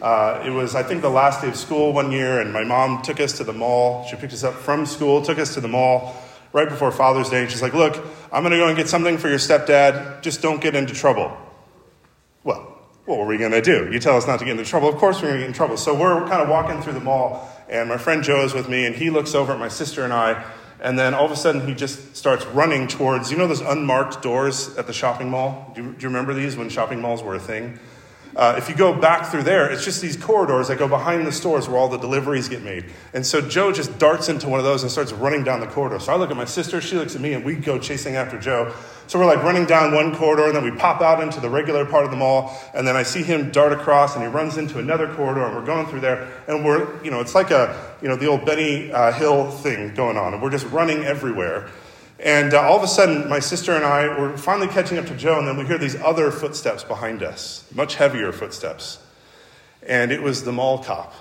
Uh, 0.00 0.42
it 0.46 0.50
was, 0.50 0.74
I 0.74 0.82
think, 0.82 1.02
the 1.02 1.10
last 1.10 1.42
day 1.42 1.48
of 1.48 1.56
school 1.56 1.92
one 1.92 2.12
year, 2.12 2.40
and 2.40 2.52
my 2.52 2.62
mom 2.62 3.02
took 3.02 3.18
us 3.18 3.32
to 3.38 3.44
the 3.44 3.52
mall. 3.52 4.04
She 4.04 4.16
picked 4.16 4.32
us 4.32 4.44
up 4.44 4.54
from 4.54 4.86
school, 4.86 5.22
took 5.22 5.38
us 5.38 5.54
to 5.54 5.60
the 5.60 5.68
mall 5.68 6.14
right 6.52 6.68
before 6.68 6.92
Father's 6.92 7.28
Day, 7.30 7.42
and 7.42 7.50
she's 7.50 7.62
like, 7.62 7.74
Look, 7.74 7.96
I'm 8.32 8.42
going 8.42 8.52
to 8.52 8.58
go 8.58 8.68
and 8.68 8.76
get 8.76 8.88
something 8.88 9.18
for 9.18 9.28
your 9.28 9.38
stepdad. 9.38 10.22
Just 10.22 10.40
don't 10.40 10.60
get 10.60 10.76
into 10.76 10.94
trouble. 10.94 11.36
Well, 12.44 12.78
what 13.06 13.18
were 13.18 13.26
we 13.26 13.38
going 13.38 13.52
to 13.52 13.62
do? 13.62 13.90
You 13.92 13.98
tell 13.98 14.16
us 14.16 14.26
not 14.26 14.38
to 14.38 14.44
get 14.44 14.52
into 14.52 14.64
trouble. 14.64 14.88
Of 14.88 14.96
course, 14.96 15.16
we're 15.20 15.28
going 15.28 15.40
to 15.40 15.40
get 15.40 15.48
in 15.48 15.54
trouble. 15.54 15.76
So 15.76 15.94
we're 15.94 16.20
kind 16.28 16.42
of 16.42 16.48
walking 16.48 16.80
through 16.80 16.92
the 16.92 17.00
mall, 17.00 17.50
and 17.68 17.88
my 17.88 17.96
friend 17.96 18.22
Joe 18.22 18.44
is 18.44 18.54
with 18.54 18.68
me, 18.68 18.86
and 18.86 18.94
he 18.94 19.10
looks 19.10 19.34
over 19.34 19.52
at 19.52 19.58
my 19.58 19.68
sister 19.68 20.04
and 20.04 20.12
I, 20.12 20.44
and 20.80 20.98
then 20.98 21.14
all 21.14 21.24
of 21.24 21.30
a 21.30 21.36
sudden, 21.36 21.66
he 21.66 21.74
just 21.74 22.16
starts 22.16 22.46
running 22.46 22.86
towards, 22.86 23.30
you 23.30 23.36
know, 23.36 23.46
those 23.46 23.60
unmarked 23.60 24.22
doors 24.22 24.76
at 24.76 24.86
the 24.86 24.92
shopping 24.92 25.28
mall? 25.28 25.72
Do 25.74 25.82
you, 25.82 25.92
do 25.92 26.02
you 26.02 26.08
remember 26.08 26.34
these 26.34 26.56
when 26.56 26.68
shopping 26.68 27.00
malls 27.00 27.22
were 27.22 27.34
a 27.34 27.40
thing? 27.40 27.78
Uh, 28.36 28.54
if 28.56 28.68
you 28.68 28.74
go 28.76 28.92
back 28.92 29.26
through 29.26 29.42
there, 29.42 29.68
it's 29.68 29.84
just 29.84 30.00
these 30.00 30.16
corridors 30.16 30.68
that 30.68 30.78
go 30.78 30.86
behind 30.86 31.26
the 31.26 31.32
stores 31.32 31.68
where 31.68 31.76
all 31.76 31.88
the 31.88 31.98
deliveries 31.98 32.48
get 32.48 32.62
made. 32.62 32.84
And 33.12 33.26
so 33.26 33.40
Joe 33.40 33.72
just 33.72 33.98
darts 33.98 34.28
into 34.28 34.48
one 34.48 34.60
of 34.60 34.64
those 34.64 34.84
and 34.84 34.92
starts 34.92 35.12
running 35.12 35.42
down 35.42 35.58
the 35.58 35.66
corridor. 35.66 35.98
So 35.98 36.12
I 36.12 36.16
look 36.16 36.30
at 36.30 36.36
my 36.36 36.44
sister, 36.44 36.80
she 36.80 36.94
looks 36.94 37.16
at 37.16 37.20
me, 37.20 37.32
and 37.32 37.44
we 37.44 37.56
go 37.56 37.80
chasing 37.80 38.14
after 38.14 38.38
Joe. 38.38 38.72
So 39.08 39.18
we're 39.18 39.24
like 39.24 39.42
running 39.42 39.64
down 39.64 39.94
one 39.94 40.14
corridor, 40.14 40.44
and 40.48 40.54
then 40.54 40.64
we 40.64 40.70
pop 40.70 41.00
out 41.00 41.22
into 41.22 41.40
the 41.40 41.48
regular 41.48 41.86
part 41.86 42.04
of 42.04 42.10
the 42.10 42.16
mall, 42.18 42.54
and 42.74 42.86
then 42.86 42.94
I 42.94 43.02
see 43.02 43.22
him 43.22 43.50
dart 43.50 43.72
across, 43.72 44.14
and 44.14 44.22
he 44.22 44.28
runs 44.28 44.58
into 44.58 44.78
another 44.78 45.08
corridor, 45.14 45.46
and 45.46 45.56
we're 45.56 45.64
going 45.64 45.86
through 45.86 46.00
there, 46.00 46.28
and 46.46 46.62
we're, 46.62 47.02
you 47.02 47.10
know, 47.10 47.20
it's 47.20 47.34
like 47.34 47.50
a, 47.50 47.96
you 48.02 48.08
know, 48.08 48.16
the 48.16 48.26
old 48.26 48.44
Benny 48.44 48.92
uh, 48.92 49.10
Hill 49.12 49.50
thing 49.50 49.94
going 49.94 50.18
on, 50.18 50.34
and 50.34 50.42
we're 50.42 50.50
just 50.50 50.66
running 50.66 51.04
everywhere. 51.04 51.70
And 52.20 52.52
uh, 52.52 52.60
all 52.60 52.76
of 52.76 52.82
a 52.82 52.86
sudden, 52.86 53.30
my 53.30 53.38
sister 53.38 53.74
and 53.74 53.82
I 53.82 54.08
were 54.20 54.36
finally 54.36 54.68
catching 54.68 54.98
up 54.98 55.06
to 55.06 55.14
Joe, 55.14 55.38
and 55.38 55.48
then 55.48 55.56
we 55.56 55.64
hear 55.64 55.78
these 55.78 55.96
other 55.96 56.30
footsteps 56.30 56.84
behind 56.84 57.22
us, 57.22 57.64
much 57.74 57.94
heavier 57.94 58.30
footsteps. 58.30 58.98
And 59.86 60.12
it 60.12 60.20
was 60.20 60.44
the 60.44 60.52
mall 60.52 60.84
cop. 60.84 61.14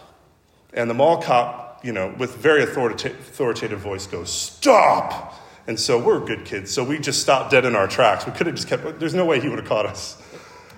And 0.74 0.89
the 0.89 0.94
mall 0.94 1.22
cop, 1.22 1.86
you 1.86 1.94
know, 1.94 2.13
with 2.17 2.36
very 2.36 2.63
authoritative 2.63 3.79
voice 3.79 4.08
goes, 4.08 4.29
Stop! 4.29 5.36
And 5.67 5.77
so 5.77 6.01
we're 6.01 6.25
good 6.25 6.45
kids, 6.45 6.71
so 6.71 6.81
we 6.83 6.97
just 6.97 7.21
stopped 7.21 7.51
dead 7.51 7.65
in 7.65 7.75
our 7.75 7.88
tracks. 7.88 8.25
We 8.25 8.31
could 8.31 8.47
have 8.47 8.55
just 8.55 8.69
kept, 8.69 9.00
there's 9.00 9.13
no 9.13 9.25
way 9.25 9.41
he 9.41 9.50
would 9.50 9.59
have 9.59 9.67
caught 9.67 9.86
us. 9.86 10.21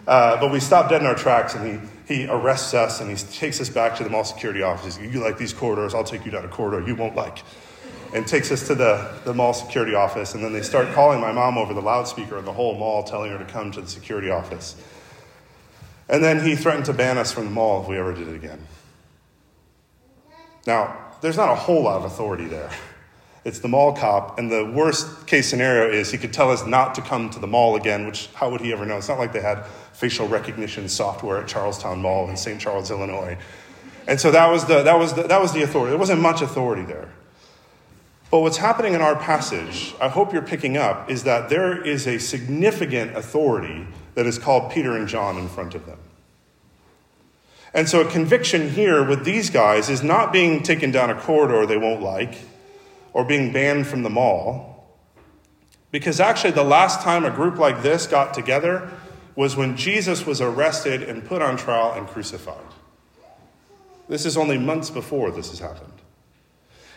Uh, 0.08 0.40
but 0.40 0.52
we 0.52 0.60
stopped 0.60 0.90
dead 0.90 1.02
in 1.02 1.08
our 1.08 1.14
tracks, 1.14 1.54
and 1.54 1.88
he, 2.08 2.16
he 2.16 2.28
arrests 2.28 2.74
us 2.74 3.00
and 3.00 3.08
he 3.10 3.16
takes 3.16 3.62
us 3.62 3.70
back 3.70 3.96
to 3.98 4.04
the 4.04 4.10
mall 4.10 4.24
security 4.24 4.64
office. 4.64 5.00
You 5.00 5.20
like 5.20 5.38
these 5.38 5.54
corridors, 5.54 5.94
I'll 5.94 6.04
take 6.04 6.26
you 6.26 6.32
down 6.32 6.44
a 6.44 6.48
corridor 6.48 6.88
you 6.88 6.96
won't 6.96 7.16
like. 7.16 7.44
and 8.14 8.26
takes 8.28 8.52
us 8.52 8.66
to 8.68 8.76
the, 8.76 9.12
the 9.26 9.34
mall 9.34 9.54
security 9.54 9.94
office. 9.94 10.34
And 10.34 10.44
then 10.44 10.54
they 10.54 10.62
start 10.62 10.94
calling 10.94 11.20
my 11.20 11.32
mom 11.32 11.58
over 11.58 11.74
the 11.74 11.82
loudspeaker 11.82 12.38
in 12.38 12.46
the 12.46 12.54
whole 12.54 12.76
mall, 12.76 13.04
telling 13.04 13.32
her 13.32 13.38
to 13.38 13.46
come 13.46 13.72
to 13.72 13.82
the 13.82 13.88
security 13.88 14.30
office. 14.30 14.76
And 16.08 16.24
then 16.24 16.44
he 16.44 16.56
threatened 16.56 16.86
to 16.86 16.94
ban 16.94 17.18
us 17.18 17.32
from 17.32 17.46
the 17.46 17.52
mall 17.52 17.84
if 17.84 17.88
we 17.88 17.98
ever 17.98 18.14
did 18.14 18.28
it 18.28 18.36
again. 18.36 18.66
Now, 20.66 20.98
there's 21.22 21.38
not 21.38 21.50
a 21.50 21.56
whole 21.56 21.84
lot 21.84 21.98
of 21.98 22.06
authority 22.06 22.46
there. 22.46 22.72
It's 23.46 23.60
the 23.60 23.68
mall 23.70 23.94
cop, 23.94 24.38
and 24.38 24.52
the 24.52 24.66
worst 24.66 25.26
case 25.26 25.50
scenario 25.50 25.90
is 25.92 26.12
he 26.12 26.18
could 26.18 26.34
tell 26.34 26.52
us 26.52 26.66
not 26.66 26.94
to 26.96 27.02
come 27.02 27.30
to 27.30 27.40
the 27.40 27.48
mall 27.48 27.76
again, 27.76 28.06
which 28.06 28.28
how 28.34 28.50
would 28.50 28.62
he 28.62 28.74
ever 28.74 28.86
know? 28.86 28.98
It's 28.98 29.08
not 29.08 29.18
like 29.18 29.32
they 29.32 29.42
had 29.42 29.66
facial 29.94 30.28
recognition 30.28 30.90
software 30.90 31.38
at 31.38 31.48
Charlestowne 31.48 32.00
Mall 32.00 32.30
in 32.30 32.36
St. 32.36 32.60
Charles, 32.60 32.92
Illinois. 32.92 33.38
And 34.08 34.20
so 34.20 34.32
that 34.32 34.48
was 34.48 34.66
the, 34.66 34.84
that 34.84 34.98
was 34.98 35.14
the, 35.14 35.24
that 35.24 35.42
was 35.42 35.54
the 35.54 35.62
authority. 35.62 35.92
There 35.92 36.00
wasn't 36.00 36.22
much 36.22 36.42
authority 36.42 36.84
there. 36.84 37.10
But 38.32 38.40
what's 38.42 38.58
happening 38.58 38.94
in 38.94 39.02
our 39.02 39.16
passage, 39.16 39.96
I 40.00 40.10
hope 40.10 40.34
you're 40.34 40.42
picking 40.42 40.78
up, 40.78 41.10
is 41.10 41.24
that 41.24 41.50
there 41.50 41.82
is 41.82 42.08
a 42.08 42.20
significant 42.20 43.16
authority 43.18 43.88
that 44.16 44.26
is 44.26 44.38
called 44.38 44.72
Peter 44.72 44.96
and 44.96 45.08
John 45.08 45.38
in 45.38 45.48
front 45.48 45.76
of 45.76 45.86
them. 45.86 45.98
And 47.74 47.88
so 47.88 48.02
a 48.02 48.06
conviction 48.10 48.70
here 48.70 49.04
with 49.04 49.26
these 49.26 49.50
guys 49.50 49.90
is 49.90 50.04
not 50.04 50.34
being 50.34 50.64
taken 50.64 50.92
down 50.92 51.10
a 51.10 51.16
corridor 51.16 51.66
they 51.66 51.78
won't 51.78 52.02
like 52.02 52.36
or 53.14 53.26
being 53.26 53.52
banned 53.52 53.88
from 53.88 54.04
the 54.04 54.10
mall. 54.10 54.88
Because 55.92 56.20
actually, 56.20 56.52
the 56.52 56.64
last 56.64 57.02
time 57.02 57.26
a 57.26 57.32
group 57.32 57.58
like 57.58 57.82
this 57.82 58.06
got 58.06 58.34
together 58.34 58.92
was 59.36 59.56
when 59.56 59.76
Jesus 59.78 60.26
was 60.26 60.42
arrested 60.42 61.02
and 61.02 61.26
put 61.26 61.42
on 61.42 61.58
trial 61.58 61.94
and 61.94 62.08
crucified. 62.08 62.58
This 64.08 64.26
is 64.26 64.38
only 64.38 64.58
months 64.58 64.90
before 64.90 65.32
this 65.32 65.50
has 65.50 65.60
happened. 65.60 65.94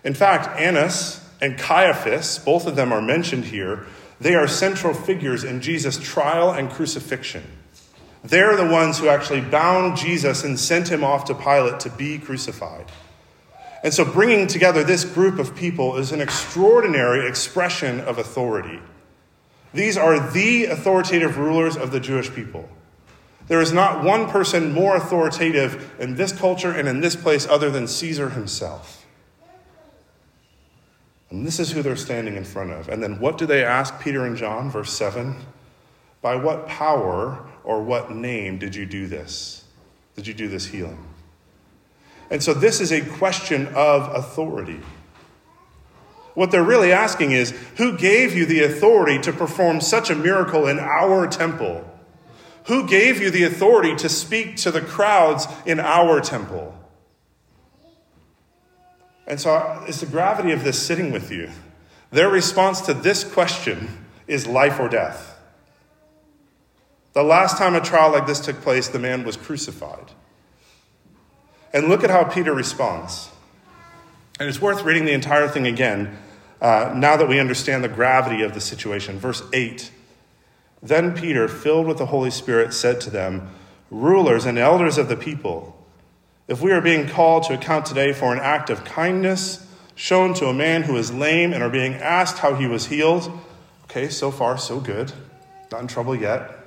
In 0.02 0.14
fact, 0.14 0.58
Annas 0.58 1.24
and 1.40 1.58
Caiaphas, 1.58 2.38
both 2.38 2.66
of 2.66 2.76
them 2.76 2.92
are 2.92 3.02
mentioned 3.02 3.44
here, 3.44 3.86
they 4.20 4.34
are 4.34 4.48
central 4.48 4.94
figures 4.94 5.44
in 5.44 5.60
Jesus' 5.60 5.98
trial 5.98 6.52
and 6.52 6.70
crucifixion. 6.70 7.44
They're 8.24 8.56
the 8.56 8.68
ones 8.68 8.98
who 8.98 9.08
actually 9.08 9.40
bound 9.40 9.96
Jesus 9.96 10.44
and 10.44 10.58
sent 10.58 10.88
him 10.88 11.02
off 11.02 11.24
to 11.24 11.34
Pilate 11.34 11.80
to 11.80 11.90
be 11.90 12.18
crucified. 12.18 12.86
And 13.82 13.92
so, 13.92 14.04
bringing 14.04 14.46
together 14.46 14.84
this 14.84 15.04
group 15.04 15.38
of 15.38 15.56
people 15.56 15.96
is 15.96 16.12
an 16.12 16.20
extraordinary 16.20 17.28
expression 17.28 18.00
of 18.00 18.18
authority. 18.18 18.80
These 19.74 19.96
are 19.96 20.30
the 20.30 20.66
authoritative 20.66 21.38
rulers 21.38 21.76
of 21.76 21.90
the 21.90 21.98
Jewish 21.98 22.32
people. 22.32 22.68
There 23.48 23.60
is 23.60 23.72
not 23.72 24.04
one 24.04 24.28
person 24.28 24.72
more 24.72 24.96
authoritative 24.96 25.92
in 25.98 26.14
this 26.14 26.32
culture 26.32 26.70
and 26.70 26.88
in 26.88 27.00
this 27.00 27.16
place 27.16 27.46
other 27.46 27.70
than 27.70 27.88
Caesar 27.88 28.30
himself. 28.30 29.04
And 31.30 31.46
this 31.46 31.58
is 31.58 31.72
who 31.72 31.82
they're 31.82 31.96
standing 31.96 32.36
in 32.36 32.44
front 32.44 32.70
of. 32.70 32.88
And 32.88 33.02
then 33.02 33.18
what 33.18 33.38
do 33.38 33.46
they 33.46 33.64
ask 33.64 33.98
Peter 34.00 34.26
and 34.26 34.36
John? 34.36 34.70
Verse 34.70 34.92
7 34.92 35.34
By 36.20 36.36
what 36.36 36.68
power 36.68 37.44
or 37.64 37.82
what 37.82 38.12
name 38.12 38.58
did 38.58 38.74
you 38.74 38.86
do 38.86 39.06
this? 39.06 39.64
Did 40.14 40.26
you 40.26 40.34
do 40.34 40.46
this 40.48 40.66
healing? 40.66 41.11
And 42.32 42.42
so 42.42 42.54
this 42.54 42.80
is 42.80 42.90
a 42.90 43.02
question 43.02 43.68
of 43.74 44.08
authority. 44.14 44.80
What 46.32 46.50
they're 46.50 46.64
really 46.64 46.90
asking 46.90 47.32
is 47.32 47.50
who 47.76 47.98
gave 47.98 48.34
you 48.34 48.46
the 48.46 48.62
authority 48.62 49.20
to 49.20 49.34
perform 49.34 49.82
such 49.82 50.08
a 50.08 50.14
miracle 50.14 50.66
in 50.66 50.78
our 50.78 51.26
temple? 51.26 51.86
Who 52.68 52.88
gave 52.88 53.20
you 53.20 53.30
the 53.30 53.44
authority 53.44 53.94
to 53.96 54.08
speak 54.08 54.56
to 54.56 54.70
the 54.70 54.80
crowds 54.80 55.46
in 55.66 55.78
our 55.78 56.22
temple? 56.22 56.74
And 59.26 59.38
so 59.38 59.84
is 59.86 60.00
the 60.00 60.06
gravity 60.06 60.52
of 60.52 60.64
this 60.64 60.80
sitting 60.80 61.12
with 61.12 61.30
you. 61.30 61.50
Their 62.12 62.30
response 62.30 62.80
to 62.82 62.94
this 62.94 63.24
question 63.24 64.06
is 64.26 64.46
life 64.46 64.80
or 64.80 64.88
death. 64.88 65.38
The 67.12 67.22
last 67.22 67.58
time 67.58 67.74
a 67.74 67.80
trial 67.82 68.12
like 68.12 68.26
this 68.26 68.40
took 68.40 68.62
place, 68.62 68.88
the 68.88 68.98
man 68.98 69.22
was 69.22 69.36
crucified. 69.36 70.12
And 71.72 71.88
look 71.88 72.04
at 72.04 72.10
how 72.10 72.24
Peter 72.24 72.52
responds. 72.52 73.30
And 74.38 74.48
it's 74.48 74.60
worth 74.60 74.82
reading 74.82 75.04
the 75.04 75.12
entire 75.12 75.48
thing 75.48 75.66
again 75.66 76.18
uh, 76.60 76.92
now 76.94 77.16
that 77.16 77.28
we 77.28 77.40
understand 77.40 77.82
the 77.82 77.88
gravity 77.88 78.42
of 78.42 78.54
the 78.54 78.60
situation. 78.60 79.18
Verse 79.18 79.42
8 79.52 79.90
Then 80.82 81.14
Peter, 81.14 81.48
filled 81.48 81.86
with 81.86 81.98
the 81.98 82.06
Holy 82.06 82.30
Spirit, 82.30 82.72
said 82.72 83.00
to 83.02 83.10
them, 83.10 83.50
Rulers 83.90 84.46
and 84.46 84.58
elders 84.58 84.96
of 84.96 85.08
the 85.08 85.16
people, 85.16 85.76
if 86.48 86.60
we 86.60 86.72
are 86.72 86.80
being 86.80 87.08
called 87.08 87.44
to 87.44 87.54
account 87.54 87.86
today 87.86 88.12
for 88.12 88.32
an 88.32 88.38
act 88.40 88.70
of 88.70 88.84
kindness 88.84 89.66
shown 89.94 90.34
to 90.34 90.46
a 90.46 90.54
man 90.54 90.82
who 90.82 90.96
is 90.96 91.12
lame 91.12 91.52
and 91.52 91.62
are 91.62 91.70
being 91.70 91.94
asked 91.94 92.38
how 92.38 92.54
he 92.54 92.66
was 92.66 92.86
healed, 92.86 93.30
okay, 93.84 94.08
so 94.08 94.30
far, 94.30 94.56
so 94.58 94.80
good. 94.80 95.12
Not 95.70 95.82
in 95.82 95.86
trouble 95.86 96.14
yet. 96.14 96.58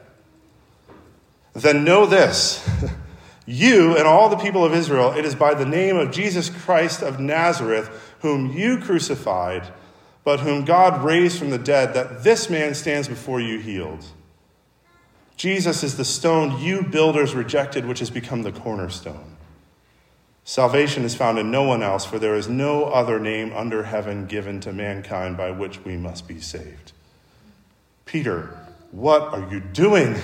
Then 1.53 1.83
know 1.83 2.05
this. 2.05 2.67
You 3.45 3.95
and 3.95 4.07
all 4.07 4.29
the 4.29 4.37
people 4.37 4.65
of 4.65 4.73
Israel, 4.73 5.11
it 5.11 5.25
is 5.25 5.35
by 5.35 5.53
the 5.53 5.65
name 5.65 5.97
of 5.97 6.11
Jesus 6.11 6.49
Christ 6.49 7.01
of 7.01 7.19
Nazareth, 7.19 8.15
whom 8.21 8.51
you 8.51 8.79
crucified, 8.79 9.71
but 10.23 10.39
whom 10.39 10.65
God 10.65 11.03
raised 11.03 11.37
from 11.37 11.51
the 11.51 11.59
dead, 11.59 11.93
that 11.93 12.23
this 12.23 12.49
man 12.49 12.73
stands 12.73 13.07
before 13.07 13.39
you 13.39 13.59
healed. 13.59 14.03
Jesus 15.37 15.83
is 15.83 15.97
the 15.97 16.05
stone 16.05 16.59
you 16.59 16.81
builders 16.81 17.35
rejected, 17.35 17.85
which 17.85 17.99
has 17.99 18.09
become 18.09 18.41
the 18.41 18.51
cornerstone. 18.51 19.35
Salvation 20.43 21.03
is 21.03 21.15
found 21.15 21.37
in 21.37 21.51
no 21.51 21.63
one 21.63 21.83
else, 21.83 22.05
for 22.05 22.17
there 22.17 22.35
is 22.35 22.47
no 22.47 22.85
other 22.85 23.19
name 23.19 23.51
under 23.53 23.83
heaven 23.83 24.25
given 24.25 24.59
to 24.61 24.71
mankind 24.71 25.35
by 25.35 25.51
which 25.51 25.83
we 25.83 25.97
must 25.97 26.27
be 26.27 26.39
saved. 26.39 26.93
Peter, 28.05 28.57
what 28.91 29.21
are 29.33 29.51
you 29.51 29.59
doing? 29.59 30.15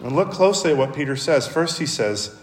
And 0.00 0.14
look 0.14 0.30
closely 0.30 0.70
at 0.72 0.76
what 0.76 0.94
Peter 0.94 1.16
says. 1.16 1.48
First, 1.48 1.78
he 1.78 1.86
says, 1.86 2.36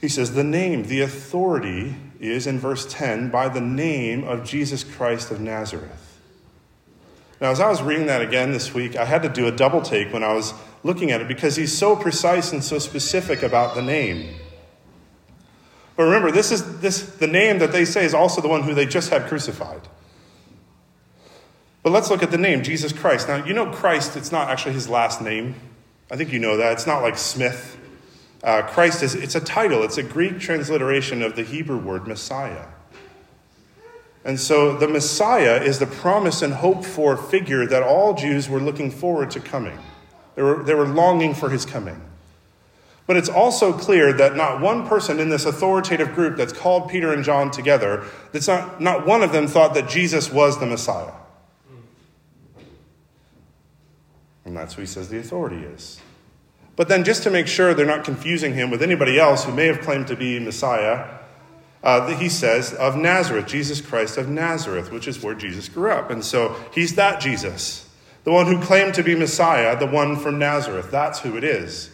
he 0.00 0.08
says, 0.08 0.34
the 0.34 0.44
name, 0.44 0.84
the 0.84 1.00
authority 1.00 1.94
is 2.18 2.46
in 2.46 2.58
verse 2.58 2.86
10 2.92 3.30
by 3.30 3.48
the 3.48 3.60
name 3.60 4.24
of 4.24 4.44
Jesus 4.44 4.82
Christ 4.82 5.30
of 5.30 5.40
Nazareth. 5.40 6.20
Now, 7.40 7.50
as 7.50 7.60
I 7.60 7.68
was 7.68 7.82
reading 7.82 8.06
that 8.06 8.22
again 8.22 8.52
this 8.52 8.72
week, 8.72 8.96
I 8.96 9.04
had 9.04 9.22
to 9.22 9.28
do 9.28 9.46
a 9.46 9.52
double 9.52 9.82
take 9.82 10.12
when 10.12 10.22
I 10.22 10.32
was 10.32 10.54
looking 10.84 11.10
at 11.10 11.20
it 11.20 11.28
because 11.28 11.56
he's 11.56 11.76
so 11.76 11.96
precise 11.96 12.52
and 12.52 12.62
so 12.62 12.78
specific 12.78 13.42
about 13.42 13.74
the 13.74 13.82
name. 13.82 14.36
But 15.96 16.04
remember, 16.04 16.30
this 16.30 16.52
is 16.52 16.80
this 16.80 17.02
the 17.16 17.26
name 17.26 17.58
that 17.58 17.72
they 17.72 17.84
say 17.84 18.04
is 18.04 18.14
also 18.14 18.40
the 18.40 18.48
one 18.48 18.62
who 18.62 18.74
they 18.74 18.86
just 18.86 19.10
had 19.10 19.26
crucified. 19.28 19.82
But 21.82 21.90
let's 21.90 22.10
look 22.10 22.22
at 22.22 22.30
the 22.30 22.38
name, 22.38 22.62
Jesus 22.62 22.92
Christ. 22.92 23.28
Now, 23.28 23.44
you 23.44 23.54
know 23.54 23.66
Christ, 23.72 24.16
it's 24.16 24.32
not 24.32 24.48
actually 24.48 24.74
his 24.74 24.88
last 24.88 25.20
name. 25.20 25.56
I 26.10 26.16
think 26.16 26.32
you 26.32 26.38
know 26.38 26.56
that. 26.58 26.72
It's 26.72 26.86
not 26.86 27.02
like 27.02 27.16
Smith. 27.16 27.78
Uh, 28.42 28.62
Christ 28.62 29.02
is 29.02 29.14
it's 29.14 29.34
a 29.34 29.40
title, 29.40 29.82
it's 29.84 29.98
a 29.98 30.02
Greek 30.02 30.40
transliteration 30.40 31.22
of 31.22 31.36
the 31.36 31.44
Hebrew 31.44 31.78
word 31.78 32.08
Messiah. 32.08 32.66
And 34.24 34.38
so 34.38 34.76
the 34.76 34.88
Messiah 34.88 35.60
is 35.62 35.78
the 35.78 35.86
promise 35.86 36.42
and 36.42 36.54
hope 36.54 36.84
for 36.84 37.16
figure 37.16 37.66
that 37.66 37.82
all 37.82 38.14
Jews 38.14 38.48
were 38.48 38.60
looking 38.60 38.90
forward 38.90 39.30
to 39.32 39.40
coming. 39.40 39.78
They 40.34 40.42
were, 40.42 40.62
they 40.62 40.74
were 40.74 40.86
longing 40.86 41.34
for 41.34 41.50
his 41.50 41.64
coming. 41.64 42.00
But 43.06 43.16
it's 43.16 43.28
also 43.28 43.72
clear 43.72 44.12
that 44.12 44.36
not 44.36 44.60
one 44.60 44.86
person 44.86 45.18
in 45.18 45.28
this 45.28 45.44
authoritative 45.44 46.14
group 46.14 46.36
that's 46.36 46.52
called 46.52 46.88
Peter 46.88 47.12
and 47.12 47.24
John 47.24 47.50
together, 47.50 48.04
that's 48.30 48.46
not, 48.46 48.80
not 48.80 49.06
one 49.06 49.22
of 49.22 49.32
them 49.32 49.48
thought 49.48 49.74
that 49.74 49.88
Jesus 49.88 50.30
was 50.30 50.58
the 50.60 50.66
Messiah. 50.66 51.12
And 54.52 54.58
that's 54.58 54.74
who 54.74 54.82
he 54.82 54.86
says 54.86 55.08
the 55.08 55.18
authority 55.18 55.64
is. 55.64 55.98
But 56.76 56.88
then, 56.88 57.04
just 57.04 57.22
to 57.22 57.30
make 57.30 57.46
sure 57.46 57.72
they're 57.72 57.86
not 57.86 58.04
confusing 58.04 58.52
him 58.52 58.70
with 58.70 58.82
anybody 58.82 59.18
else 59.18 59.44
who 59.44 59.52
may 59.54 59.64
have 59.64 59.80
claimed 59.80 60.08
to 60.08 60.14
be 60.14 60.38
Messiah, 60.38 61.08
uh, 61.82 62.14
he 62.18 62.28
says 62.28 62.74
of 62.74 62.94
Nazareth, 62.94 63.46
Jesus 63.46 63.80
Christ 63.80 64.18
of 64.18 64.28
Nazareth, 64.28 64.92
which 64.92 65.08
is 65.08 65.22
where 65.22 65.34
Jesus 65.34 65.70
grew 65.70 65.90
up. 65.90 66.10
And 66.10 66.22
so 66.22 66.54
he's 66.74 66.96
that 66.96 67.18
Jesus, 67.18 67.88
the 68.24 68.30
one 68.30 68.44
who 68.44 68.60
claimed 68.60 68.92
to 68.96 69.02
be 69.02 69.14
Messiah, 69.14 69.74
the 69.74 69.86
one 69.86 70.16
from 70.16 70.38
Nazareth. 70.38 70.90
That's 70.90 71.20
who 71.20 71.34
it 71.38 71.44
is. 71.44 71.90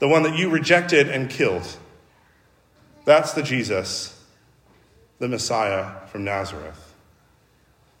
The 0.00 0.08
one 0.08 0.22
that 0.22 0.34
you 0.34 0.48
rejected 0.48 1.10
and 1.10 1.28
killed. 1.28 1.76
That's 3.04 3.34
the 3.34 3.42
Jesus, 3.42 4.18
the 5.18 5.28
Messiah 5.28 6.06
from 6.06 6.24
Nazareth. 6.24 6.94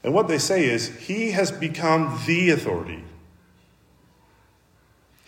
And 0.02 0.14
what 0.14 0.28
they 0.28 0.38
say 0.38 0.64
is, 0.64 0.96
he 0.96 1.32
has 1.32 1.52
become 1.52 2.18
the 2.26 2.48
authority. 2.48 3.04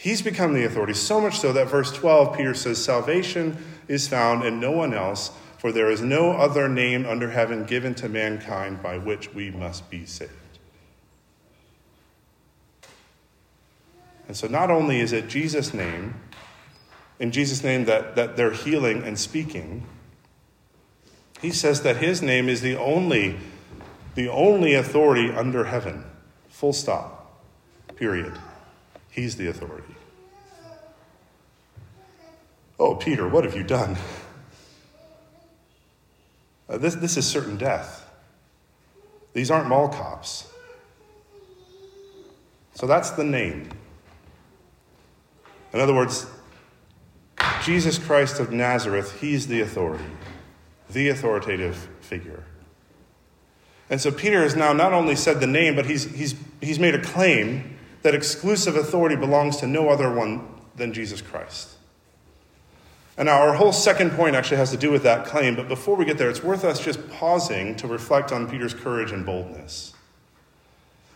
He's 0.01 0.23
become 0.23 0.55
the 0.55 0.65
authority, 0.65 0.95
so 0.95 1.21
much 1.21 1.41
so 1.41 1.53
that 1.53 1.67
verse 1.67 1.91
12, 1.91 2.37
Peter 2.37 2.55
says, 2.55 2.83
Salvation 2.83 3.59
is 3.89 4.07
found 4.07 4.45
in 4.45 4.61
no 4.61 4.71
one 4.71 4.95
else, 4.95 5.33
for 5.59 5.73
there 5.73 5.91
is 5.91 6.01
no 6.01 6.31
other 6.31 6.69
name 6.69 7.05
under 7.05 7.33
heaven 7.33 7.65
given 7.65 7.97
to 7.97 8.09
mankind 8.09 8.81
by 8.81 8.97
which 8.97 9.35
we 9.35 9.51
must 9.51 9.91
be 9.91 10.07
saved. 10.07 10.31
And 14.29 14.37
so, 14.37 14.47
not 14.47 14.71
only 14.71 15.01
is 15.01 15.13
it 15.13 15.27
Jesus' 15.27 15.75
name, 15.75 16.15
in 17.19 17.33
Jesus' 17.33 17.65
name 17.65 17.87
that, 17.87 18.15
that 18.15 18.37
they're 18.37 18.53
healing 18.53 19.03
and 19.03 19.19
speaking, 19.19 19.85
He 21.43 21.51
says 21.51 21.83
that 21.83 21.97
his 21.97 22.23
name 22.23 22.49
is 22.49 22.61
the 22.61 22.77
only, 22.77 23.37
the 24.15 24.29
only 24.29 24.75
authority 24.75 25.33
under 25.33 25.65
heaven. 25.65 26.05
Full 26.51 26.73
stop. 26.73 27.43
Period. 27.97 28.39
He's 29.19 29.35
the 29.35 29.49
authority. 29.49 29.97
Oh, 32.79 32.95
Peter, 32.95 33.29
what 33.29 33.43
have 33.43 33.57
you 33.57 33.65
done? 33.65 33.97
Uh, 36.69 36.79
this, 36.79 36.95
this 36.95 37.17
is 37.17 37.27
certain 37.27 37.57
death. 37.57 38.09
These 39.33 39.51
aren't 39.51 39.69
mall 39.69 39.89
cops. 39.89 40.47
So 42.75 42.87
that's 42.87 43.11
the 43.11 43.25
name. 43.25 43.71
In 45.73 45.81
other 45.81 45.95
words, 45.95 46.25
Jesus 47.65 47.99
Christ 47.99 48.39
of 48.39 48.53
Nazareth, 48.53 49.21
he's 49.21 49.49
the 49.49 49.63
authority, 49.63 50.13
the 50.89 51.09
authoritative 51.09 51.89
figure. 52.03 52.45
And 53.91 54.01
so 54.01 54.13
Peter 54.13 54.45
has 54.45 54.55
now 54.55 54.73
not 54.73 54.93
only 54.93 55.17
said 55.17 55.41
the 55.41 55.49
name, 55.49 55.75
but 55.75 55.87
he's, 55.87 56.05
he's, 56.05 56.37
he's 56.61 56.79
made 56.79 56.95
a 56.95 57.03
claim 57.03 57.78
that 58.03 58.15
exclusive 58.15 58.77
authority 58.77 59.17
belongs 59.17 59.57
to 59.59 59.67
no 59.67 59.89
other 59.89 60.13
one 60.13 60.47
than 60.77 60.93
Jesus 60.93 61.21
Christ. 61.21 61.71
And 63.17 63.27
now 63.27 63.41
our 63.41 63.55
whole 63.55 63.73
second 63.73 64.13
point 64.13 64.37
actually 64.37 64.59
has 64.59 64.71
to 64.71 64.77
do 64.77 64.93
with 64.93 65.03
that 65.03 65.27
claim, 65.27 65.57
but 65.57 65.67
before 65.67 65.97
we 65.97 66.05
get 66.05 66.19
there, 66.19 66.31
it's 66.31 66.43
worth 66.43 66.65
us 66.65 66.79
just 66.79 67.11
pausing 67.11 67.75
to 67.77 67.89
reflect 67.89 68.31
on 68.31 68.49
Peter's 68.49 68.75
courage 68.75 69.11
and 69.11 69.27
boldness. 69.27 69.93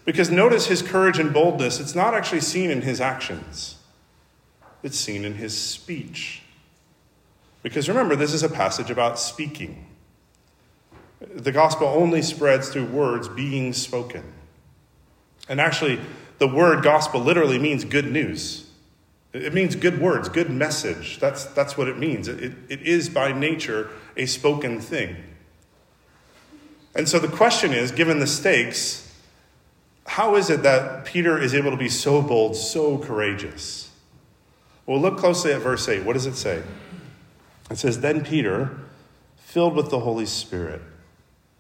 Because 0.05 0.29
notice 0.29 0.67
his 0.67 0.83
courage 0.83 1.21
and 1.21 1.33
boldness, 1.33 1.79
it's 1.79 1.95
not 1.95 2.12
actually 2.12 2.41
seen 2.41 2.71
in 2.71 2.83
his 2.83 3.01
actions, 3.01 3.77
it's 4.83 4.99
seen 4.99 5.25
in 5.25 5.35
his 5.35 5.57
speech. 5.57 6.43
Because 7.62 7.89
remember, 7.89 8.17
this 8.17 8.33
is 8.33 8.43
a 8.43 8.49
passage 8.49 8.91
about 8.91 9.21
speaking. 9.21 9.87
The 11.21 11.53
gospel 11.53 11.87
only 11.87 12.21
spreads 12.21 12.69
through 12.69 12.87
words 12.87 13.29
being 13.29 13.73
spoken. 13.73 14.25
And 15.49 15.61
actually, 15.61 16.01
the 16.42 16.49
word 16.49 16.82
gospel 16.82 17.20
literally 17.20 17.56
means 17.56 17.84
good 17.84 18.11
news. 18.11 18.68
It 19.32 19.54
means 19.54 19.76
good 19.76 20.00
words, 20.00 20.28
good 20.28 20.50
message. 20.50 21.20
That's, 21.20 21.44
that's 21.44 21.78
what 21.78 21.87
it 21.87 21.99
means. 21.99 22.26
It, 22.26 22.52
it 22.68 22.82
is 22.82 23.08
by 23.08 23.30
nature 23.30 23.90
a 24.16 24.26
spoken 24.26 24.80
thing. 24.80 25.18
And 26.96 27.08
so 27.08 27.20
the 27.20 27.28
question 27.28 27.72
is 27.72 27.92
given 27.92 28.18
the 28.18 28.26
stakes, 28.26 29.16
how 30.04 30.34
is 30.34 30.50
it 30.50 30.64
that 30.64 31.04
Peter 31.04 31.40
is 31.40 31.54
able 31.54 31.70
to 31.70 31.76
be 31.76 31.88
so 31.88 32.20
bold, 32.20 32.56
so 32.56 32.99
courageous? 32.99 33.92
Well, 34.84 35.00
look 35.00 35.18
closely 35.18 35.52
at 35.52 35.61
verse 35.61 35.88
8. 35.88 36.02
What 36.04 36.14
does 36.14 36.26
it 36.26 36.34
say? 36.34 36.61
It 37.70 37.78
says, 37.78 38.00
Then 38.00 38.25
Peter, 38.25 38.80
filled 39.37 39.76
with 39.76 39.90
the 39.90 40.00
Holy 40.00 40.26
Spirit, 40.26 40.82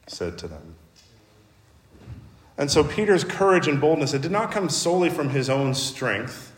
said 0.08 0.38
to 0.38 0.48
them. 0.48 0.71
And 2.58 2.70
so 2.70 2.84
Peter's 2.84 3.24
courage 3.24 3.66
and 3.66 3.80
boldness, 3.80 4.14
it 4.14 4.22
did 4.22 4.30
not 4.30 4.52
come 4.52 4.68
solely 4.68 5.10
from 5.10 5.30
his 5.30 5.48
own 5.48 5.74
strength 5.74 6.52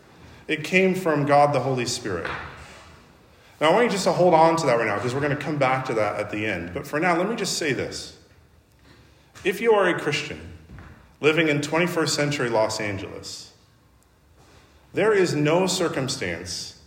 it 0.46 0.64
came 0.64 0.94
from 0.94 1.24
God 1.24 1.54
the 1.54 1.60
Holy 1.60 1.86
Spirit. 1.86 2.30
Now, 3.60 3.70
I 3.70 3.72
want 3.72 3.84
you 3.84 3.90
just 3.90 4.04
to 4.04 4.12
hold 4.12 4.34
on 4.34 4.56
to 4.56 4.66
that 4.66 4.78
right 4.78 4.86
now 4.86 4.96
because 4.96 5.14
we're 5.14 5.20
going 5.20 5.36
to 5.36 5.42
come 5.42 5.56
back 5.56 5.86
to 5.86 5.94
that 5.94 6.20
at 6.20 6.30
the 6.30 6.44
end. 6.44 6.74
But 6.74 6.86
for 6.86 7.00
now, 7.00 7.16
let 7.16 7.28
me 7.28 7.36
just 7.36 7.56
say 7.56 7.72
this. 7.72 8.18
If 9.42 9.60
you 9.60 9.72
are 9.72 9.88
a 9.88 9.98
Christian 9.98 10.40
living 11.20 11.48
in 11.48 11.60
21st 11.60 12.08
century 12.08 12.50
Los 12.50 12.80
Angeles, 12.80 13.52
there 14.92 15.12
is 15.12 15.34
no 15.34 15.66
circumstance 15.66 16.80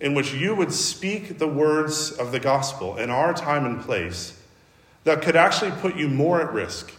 in 0.00 0.14
which 0.14 0.34
you 0.34 0.54
would 0.54 0.72
speak 0.72 1.38
the 1.38 1.48
words 1.48 2.10
of 2.10 2.32
the 2.32 2.40
gospel 2.40 2.96
in 2.96 3.10
our 3.10 3.32
time 3.32 3.64
and 3.64 3.80
place 3.80 4.40
that 5.04 5.22
could 5.22 5.36
actually 5.36 5.70
put 5.72 5.96
you 5.96 6.08
more 6.08 6.40
at 6.40 6.52
risk, 6.52 6.92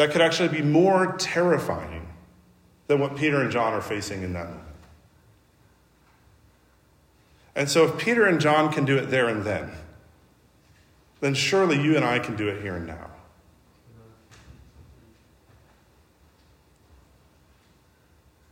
that 0.00 0.12
could 0.12 0.22
actually 0.22 0.48
be 0.48 0.62
more 0.62 1.14
terrifying 1.18 2.08
than 2.86 3.00
what 3.00 3.16
Peter 3.16 3.42
and 3.42 3.52
John 3.52 3.74
are 3.74 3.82
facing 3.82 4.22
in 4.22 4.32
that 4.32 4.46
moment. 4.46 4.64
And 7.54 7.68
so, 7.68 7.84
if 7.84 7.98
Peter 7.98 8.24
and 8.24 8.40
John 8.40 8.72
can 8.72 8.86
do 8.86 8.96
it 8.96 9.10
there 9.10 9.28
and 9.28 9.44
then, 9.44 9.70
then 11.20 11.34
surely 11.34 11.78
you 11.78 11.96
and 11.96 12.04
I 12.06 12.18
can 12.18 12.34
do 12.34 12.48
it 12.48 12.62
here 12.62 12.76
and 12.76 12.86
now. 12.86 13.10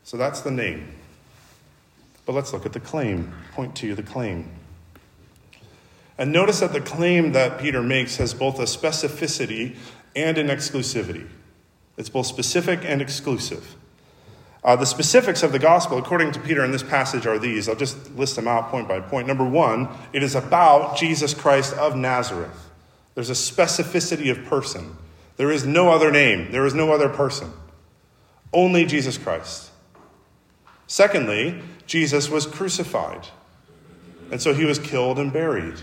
So 0.05 0.18
that's 0.18 0.42
the 0.42 0.51
name. 0.51 0.87
But 2.27 2.35
let's 2.35 2.53
look 2.53 2.66
at 2.66 2.75
the 2.75 2.81
claim. 2.81 3.33
Point 3.53 3.75
to 3.77 3.94
the 3.94 4.03
claim. 4.03 4.51
And 6.18 6.31
notice 6.31 6.61
that 6.61 6.75
the 6.75 6.83
claim 6.83 7.33
that 7.33 7.59
Peter 7.59 7.83
makes 7.83 8.18
has 8.18 8.35
both 8.35 8.59
a 8.59 8.64
specificity 8.64 9.77
and 10.14 10.37
an 10.37 10.49
exclusivity. 10.49 11.27
It's 11.98 12.08
both 12.08 12.26
specific 12.26 12.80
and 12.84 13.02
exclusive. 13.02 13.74
Uh, 14.64 14.76
the 14.76 14.87
specifics 14.87 15.42
of 15.42 15.52
the 15.52 15.58
gospel, 15.58 15.98
according 15.98 16.32
to 16.32 16.40
Peter 16.40 16.64
in 16.64 16.70
this 16.70 16.82
passage, 16.82 17.26
are 17.26 17.38
these. 17.38 17.68
I'll 17.68 17.76
just 17.76 18.11
list 18.12 18.37
them 18.37 18.48
out 18.48 18.70
point 18.70 18.88
by 18.88 19.00
point. 19.00 19.26
Number 19.26 19.44
one, 19.44 19.88
it 20.12 20.22
is 20.22 20.34
about 20.34 20.96
Jesus 20.96 21.34
Christ 21.34 21.74
of 21.74 21.96
Nazareth. 21.96 22.70
There's 23.14 23.30
a 23.30 23.34
specificity 23.34 24.30
of 24.30 24.44
person. 24.44 24.96
There 25.37 25.50
is 25.50 25.66
no 25.66 25.90
other 25.90 26.11
name, 26.11 26.50
there 26.52 26.66
is 26.66 26.74
no 26.74 26.92
other 26.92 27.08
person. 27.08 27.52
Only 28.52 28.84
Jesus 28.84 29.18
Christ. 29.18 29.70
Secondly, 30.87 31.61
Jesus 31.87 32.30
was 32.30 32.46
crucified, 32.46 33.28
and 34.30 34.40
so 34.40 34.54
he 34.54 34.64
was 34.64 34.78
killed 34.78 35.18
and 35.18 35.32
buried. 35.32 35.80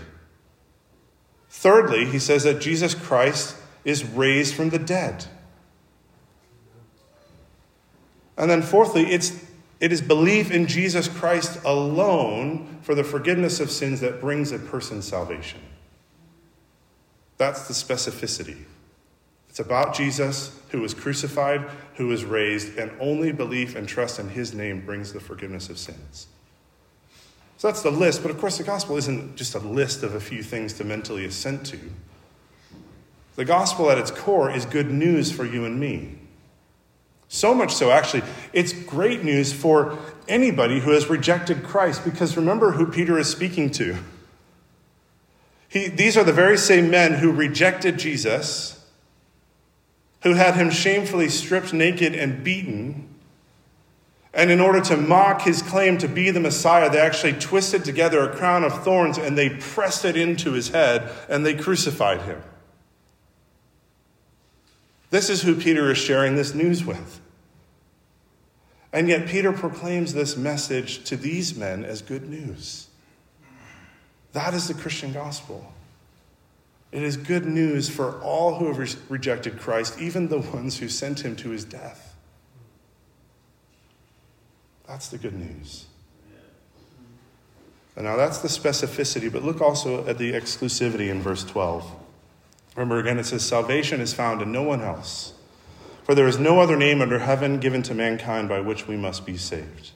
Thirdly, 1.48 2.06
he 2.06 2.18
says 2.18 2.44
that 2.44 2.60
Jesus 2.60 2.94
Christ 2.94 3.56
is 3.84 4.04
raised 4.04 4.54
from 4.54 4.70
the 4.70 4.78
dead. 4.78 5.26
And 8.36 8.50
then, 8.50 8.62
fourthly, 8.62 9.06
it's, 9.12 9.44
it 9.80 9.92
is 9.92 10.00
belief 10.00 10.50
in 10.50 10.66
Jesus 10.66 11.08
Christ 11.08 11.58
alone 11.64 12.78
for 12.82 12.94
the 12.94 13.04
forgiveness 13.04 13.60
of 13.60 13.70
sins 13.70 14.00
that 14.00 14.20
brings 14.20 14.52
a 14.52 14.58
person 14.58 15.02
salvation. 15.02 15.60
That's 17.38 17.68
the 17.68 17.74
specificity. 17.74 18.64
It's 19.48 19.60
about 19.60 19.94
Jesus 19.94 20.58
who 20.70 20.82
was 20.82 20.92
crucified, 20.92 21.66
who 21.94 22.08
was 22.08 22.24
raised, 22.24 22.76
and 22.76 22.90
only 23.00 23.32
belief 23.32 23.74
and 23.74 23.88
trust 23.88 24.18
in 24.18 24.28
his 24.28 24.52
name 24.52 24.84
brings 24.84 25.12
the 25.12 25.20
forgiveness 25.20 25.70
of 25.70 25.78
sins. 25.78 26.26
So 27.58 27.68
that's 27.68 27.80
the 27.80 27.90
list, 27.90 28.20
but 28.20 28.30
of 28.30 28.38
course, 28.38 28.58
the 28.58 28.64
gospel 28.64 28.98
isn't 28.98 29.36
just 29.36 29.54
a 29.54 29.58
list 29.58 30.02
of 30.02 30.14
a 30.14 30.20
few 30.20 30.42
things 30.42 30.74
to 30.74 30.84
mentally 30.84 31.24
assent 31.24 31.64
to. 31.66 31.80
The 33.36 33.46
gospel 33.46 33.90
at 33.90 33.96
its 33.96 34.10
core 34.10 34.50
is 34.50 34.66
good 34.66 34.90
news 34.90 35.32
for 35.32 35.46
you 35.46 35.64
and 35.64 35.80
me. 35.80 36.18
So 37.28 37.54
much 37.54 37.74
so, 37.74 37.90
actually, 37.90 38.22
it's 38.52 38.72
great 38.72 39.24
news 39.24 39.52
for 39.52 39.98
anybody 40.28 40.80
who 40.80 40.92
has 40.92 41.08
rejected 41.08 41.62
Christ 41.64 42.04
because 42.04 42.36
remember 42.36 42.72
who 42.72 42.86
Peter 42.86 43.18
is 43.18 43.28
speaking 43.28 43.70
to. 43.72 43.96
He, 45.68 45.88
these 45.88 46.16
are 46.16 46.24
the 46.24 46.32
very 46.32 46.56
same 46.56 46.90
men 46.90 47.14
who 47.14 47.32
rejected 47.32 47.98
Jesus, 47.98 48.84
who 50.22 50.34
had 50.34 50.54
him 50.54 50.70
shamefully 50.70 51.28
stripped 51.28 51.72
naked 51.72 52.14
and 52.14 52.44
beaten. 52.44 53.08
And 54.32 54.50
in 54.50 54.60
order 54.60 54.80
to 54.82 54.96
mock 54.96 55.42
his 55.42 55.62
claim 55.62 55.98
to 55.98 56.08
be 56.08 56.30
the 56.30 56.40
Messiah, 56.40 56.90
they 56.90 57.00
actually 57.00 57.32
twisted 57.32 57.84
together 57.84 58.20
a 58.20 58.36
crown 58.36 58.64
of 58.64 58.84
thorns 58.84 59.18
and 59.18 59.36
they 59.36 59.50
pressed 59.50 60.04
it 60.04 60.16
into 60.16 60.52
his 60.52 60.68
head 60.68 61.10
and 61.28 61.44
they 61.44 61.54
crucified 61.54 62.22
him. 62.22 62.42
This 65.10 65.30
is 65.30 65.42
who 65.42 65.54
Peter 65.54 65.90
is 65.90 65.98
sharing 65.98 66.36
this 66.36 66.54
news 66.54 66.84
with. 66.84 67.20
And 68.92 69.08
yet, 69.08 69.28
Peter 69.28 69.52
proclaims 69.52 70.14
this 70.14 70.36
message 70.36 71.04
to 71.04 71.16
these 71.16 71.54
men 71.54 71.84
as 71.84 72.02
good 72.02 72.28
news. 72.28 72.88
That 74.32 74.54
is 74.54 74.68
the 74.68 74.74
Christian 74.74 75.12
gospel. 75.12 75.72
It 76.92 77.02
is 77.02 77.16
good 77.16 77.44
news 77.44 77.88
for 77.88 78.20
all 78.22 78.54
who 78.54 78.68
have 78.68 78.78
re- 78.78 79.02
rejected 79.08 79.58
Christ, 79.58 80.00
even 80.00 80.28
the 80.28 80.38
ones 80.38 80.78
who 80.78 80.88
sent 80.88 81.20
him 81.20 81.36
to 81.36 81.50
his 81.50 81.64
death. 81.64 82.14
That's 84.86 85.08
the 85.08 85.18
good 85.18 85.34
news. 85.34 85.86
And 87.96 88.04
now 88.04 88.16
that's 88.16 88.38
the 88.38 88.48
specificity, 88.48 89.32
but 89.32 89.42
look 89.42 89.60
also 89.60 90.06
at 90.06 90.18
the 90.18 90.32
exclusivity 90.32 91.10
in 91.10 91.20
verse 91.20 91.44
12. 91.44 92.05
Remember 92.76 92.98
again, 92.98 93.18
it 93.18 93.24
says, 93.24 93.42
Salvation 93.44 94.00
is 94.00 94.12
found 94.12 94.42
in 94.42 94.52
no 94.52 94.62
one 94.62 94.82
else, 94.82 95.32
for 96.04 96.14
there 96.14 96.28
is 96.28 96.38
no 96.38 96.60
other 96.60 96.76
name 96.76 97.00
under 97.00 97.18
heaven 97.18 97.58
given 97.58 97.82
to 97.84 97.94
mankind 97.94 98.48
by 98.48 98.60
which 98.60 98.86
we 98.86 98.96
must 98.96 99.24
be 99.24 99.36
saved. 99.36 99.92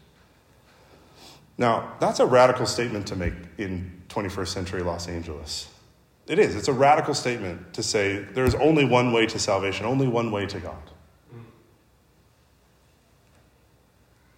Now, 1.58 1.92
that's 2.00 2.20
a 2.20 2.26
radical 2.26 2.64
statement 2.64 3.06
to 3.08 3.16
make 3.16 3.34
in 3.58 4.02
21st 4.08 4.48
century 4.48 4.82
Los 4.82 5.08
Angeles. 5.08 5.68
It 6.26 6.38
is. 6.38 6.56
It's 6.56 6.68
a 6.68 6.72
radical 6.72 7.12
statement 7.12 7.74
to 7.74 7.82
say 7.82 8.18
there 8.18 8.46
is 8.46 8.54
only 8.54 8.86
one 8.86 9.12
way 9.12 9.26
to 9.26 9.38
salvation, 9.38 9.84
only 9.84 10.08
one 10.08 10.30
way 10.30 10.46
to 10.46 10.58
God. 10.58 10.90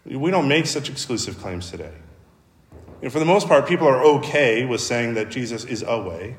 We 0.04 0.32
don't 0.32 0.48
make 0.48 0.66
such 0.66 0.90
exclusive 0.90 1.38
claims 1.38 1.70
today. 1.70 1.92
And 3.02 3.12
for 3.12 3.20
the 3.20 3.24
most 3.24 3.46
part, 3.46 3.68
people 3.68 3.86
are 3.86 4.02
okay 4.02 4.64
with 4.64 4.80
saying 4.80 5.14
that 5.14 5.28
Jesus 5.28 5.64
is 5.64 5.84
a 5.86 6.00
way. 6.00 6.36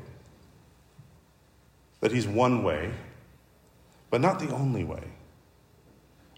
That 2.04 2.12
he's 2.12 2.28
one 2.28 2.62
way, 2.62 2.90
but 4.10 4.20
not 4.20 4.38
the 4.38 4.54
only 4.54 4.84
way. 4.84 5.02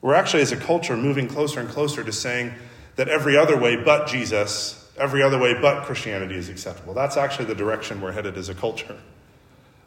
We're 0.01 0.15
actually, 0.15 0.43
as 0.43 0.53
a 0.53 0.57
culture, 0.57 0.97
moving 0.97 1.27
closer 1.27 1.59
and 1.59 1.69
closer 1.69 2.05
to 2.05 2.13
saying 2.13 2.53
that 2.95 3.09
every 3.09 3.37
other 3.37 3.59
way 3.59 3.75
but 3.75 4.07
Jesus, 4.07 4.89
every 4.97 5.25
other 5.25 5.41
way 5.41 5.61
but 5.61 5.83
Christianity 5.83 6.37
is 6.37 6.49
acceptable. 6.49 6.95
That's 6.95 7.17
actually 7.17 7.47
the 7.47 7.57
direction 7.57 8.01
we're 8.01 8.13
headed 8.13 8.39
as 8.39 8.49
a 8.49 8.55
culture. 8.55 8.97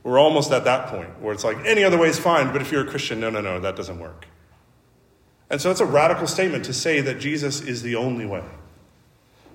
We're 0.04 0.20
almost 0.20 0.52
at 0.52 0.65
that 0.65 0.88
point 0.88 1.22
where 1.22 1.34
it's 1.34 1.46
like 1.46 1.65
any 1.65 1.86
other 1.86 1.98
way 1.98 2.10
is 2.10 2.20
fine, 2.20 2.52
but 2.52 2.62
if 2.62 2.74
you're 2.74 2.86
a 2.86 2.89
Christian, 2.89 3.22
no, 3.22 3.30
no, 3.30 3.39
no, 3.39 3.62
that 3.62 3.78
doesn't 3.78 4.00
work. 4.00 4.28
And 5.50 5.62
so 5.62 5.72
it's 5.72 5.80
a 5.80 5.86
radical 5.86 6.28
statement 6.28 6.65
to 6.65 6.74
say 6.74 7.00
that 7.00 7.22
Jesus 7.22 7.62
is 7.62 7.84
the 7.84 7.96
only 7.96 8.26
way. 8.26 8.44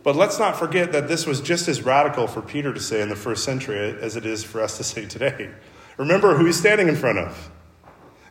But 0.02 0.16
let's 0.16 0.38
not 0.38 0.56
forget 0.56 0.90
that 0.92 1.06
this 1.06 1.26
was 1.26 1.42
just 1.42 1.68
as 1.68 1.82
radical 1.82 2.26
for 2.26 2.40
Peter 2.40 2.72
to 2.72 2.80
say 2.80 3.02
in 3.02 3.10
the 3.10 3.14
first 3.14 3.44
century 3.44 3.94
as 4.00 4.16
it 4.16 4.24
is 4.24 4.42
for 4.42 4.62
us 4.62 4.78
to 4.78 4.84
say 4.84 5.04
today. 5.04 5.50
Remember 5.96 6.36
who 6.36 6.46
he's 6.46 6.58
standing 6.58 6.88
in 6.88 6.96
front 6.96 7.18
of. 7.18 7.50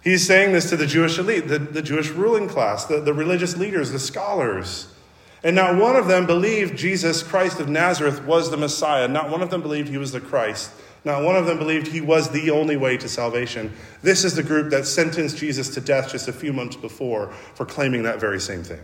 He's 0.04 0.28
saying 0.28 0.52
this 0.52 0.70
to 0.70 0.76
the 0.76 0.86
Jewish 0.86 1.18
elite, 1.18 1.48
the, 1.48 1.60
the 1.60 1.82
Jewish 1.82 2.10
ruling 2.10 2.50
class, 2.50 2.86
the, 2.86 3.00
the 3.00 3.14
religious 3.14 3.56
leaders, 3.56 3.92
the 3.92 4.00
scholars. 4.00 4.94
And 5.44 5.56
not 5.56 5.78
one 5.78 5.96
of 5.96 6.08
them 6.08 6.26
believed 6.26 6.78
Jesus 6.78 7.24
Christ 7.24 7.60
of 7.60 7.70
Nazareth 7.70 8.24
was 8.24 8.52
the 8.52 8.58
Messiah. 8.58 9.08
Not 9.08 9.30
one 9.30 9.42
of 9.42 9.50
them 9.50 9.62
believed 9.62 9.90
he 9.90 9.98
was 9.98 10.12
the 10.12 10.22
Christ. 10.22 10.72
Not 11.06 11.24
one 11.24 11.36
of 11.36 11.46
them 11.46 11.58
believed 11.58 11.88
he 11.88 12.02
was 12.02 12.30
the 12.30 12.50
only 12.52 12.78
way 12.78 12.98
to 12.98 13.10
salvation. 13.10 13.74
This 14.02 14.24
is 14.24 14.36
the 14.36 14.44
group 14.44 14.72
that 14.72 14.86
sentenced 14.86 15.38
Jesus 15.38 15.74
to 15.74 15.82
death 15.82 16.12
just 16.12 16.28
a 16.28 16.34
few 16.34 16.54
months 16.54 16.78
before 16.78 17.32
for 17.56 17.66
claiming 17.66 18.04
that 18.04 18.20
very 18.20 18.40
same 18.40 18.64
thing. 18.64 18.82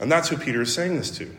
And 0.00 0.10
that's 0.10 0.28
who 0.28 0.36
Peter 0.36 0.62
is 0.62 0.74
saying 0.74 0.96
this 0.96 1.10
to. 1.18 1.30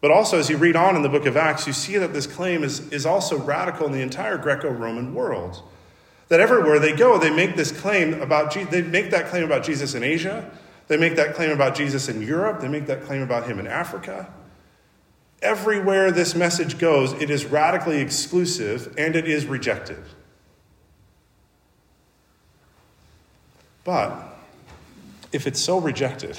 But 0.00 0.10
also, 0.10 0.38
as 0.38 0.48
you 0.48 0.56
read 0.56 0.76
on 0.76 0.96
in 0.96 1.02
the 1.02 1.08
book 1.08 1.26
of 1.26 1.36
Acts, 1.36 1.66
you 1.66 1.72
see 1.72 1.98
that 1.98 2.12
this 2.12 2.26
claim 2.26 2.64
is, 2.64 2.90
is 2.90 3.04
also 3.04 3.38
radical 3.38 3.86
in 3.86 3.92
the 3.92 4.00
entire 4.00 4.38
Greco 4.38 4.70
Roman 4.70 5.14
world. 5.14 5.62
That 6.28 6.40
everywhere 6.40 6.78
they 6.78 6.94
go, 6.94 7.18
they 7.18 7.30
make 7.30 7.56
this 7.56 7.72
claim 7.72 8.22
about 8.22 8.54
they 8.54 8.82
make 8.82 9.10
that 9.10 9.26
claim 9.26 9.44
about 9.44 9.64
Jesus 9.64 9.94
in 9.94 10.02
Asia, 10.02 10.50
they 10.88 10.96
make 10.96 11.16
that 11.16 11.34
claim 11.34 11.50
about 11.50 11.74
Jesus 11.74 12.08
in 12.08 12.22
Europe, 12.22 12.60
they 12.60 12.68
make 12.68 12.86
that 12.86 13.02
claim 13.02 13.20
about 13.20 13.46
him 13.46 13.58
in 13.58 13.66
Africa. 13.66 14.32
Everywhere 15.42 16.10
this 16.10 16.34
message 16.34 16.78
goes, 16.78 17.12
it 17.14 17.30
is 17.30 17.46
radically 17.46 17.98
exclusive 18.00 18.94
and 18.96 19.16
it 19.16 19.26
is 19.26 19.46
rejected. 19.46 20.02
But 23.84 24.36
if 25.32 25.46
it's 25.46 25.60
so 25.60 25.78
rejected, 25.78 26.38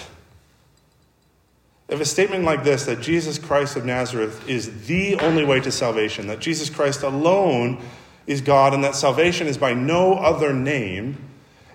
if 1.92 2.00
a 2.00 2.06
statement 2.06 2.46
like 2.46 2.64
this, 2.64 2.86
that 2.86 3.02
Jesus 3.02 3.38
Christ 3.38 3.76
of 3.76 3.86
Nazareth 3.86 4.48
is 4.48 4.88
the 4.88 5.16
only 5.18 5.44
way 5.44 5.60
to 5.60 5.72
salvation, 5.72 6.28
that 6.28 6.40
Jesus 6.40 6.70
Christ 6.70 7.04
alone 7.04 7.82
is 8.26 8.40
God, 8.40 8.74
and 8.74 8.82
that 8.86 8.96
salvation 8.96 9.46
is 9.46 9.58
by 9.58 9.74
no 9.74 10.14
other 10.14 10.54
name, 10.54 11.18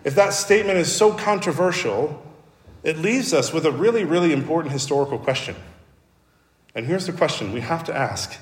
if 0.05 0.15
that 0.15 0.33
statement 0.33 0.79
is 0.79 0.91
so 0.91 1.13
controversial, 1.13 2.23
it 2.83 2.97
leaves 2.97 3.35
us 3.35 3.53
with 3.53 3.67
a 3.67 3.71
really, 3.71 4.05
really 4.05 4.33
important 4.33 4.73
historical 4.73 5.19
question. 5.19 5.55
And 6.75 6.87
here's 6.87 7.07
the 7.07 7.13
question 7.13 7.53
we 7.53 7.61
have 7.61 7.85
to 7.85 7.95
ask 7.95 8.39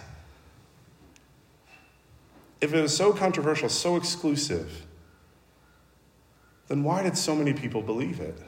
If 2.61 2.73
it 2.73 2.81
was 2.81 2.97
so 2.97 3.13
controversial, 3.13 3.69
so 3.69 3.97
exclusive, 3.97 4.87
then 6.69 6.85
why 6.85 7.03
did 7.03 7.19
so 7.19 7.35
many 7.35 7.53
people 7.53 7.83
believe 7.83 8.21
it? 8.21 8.39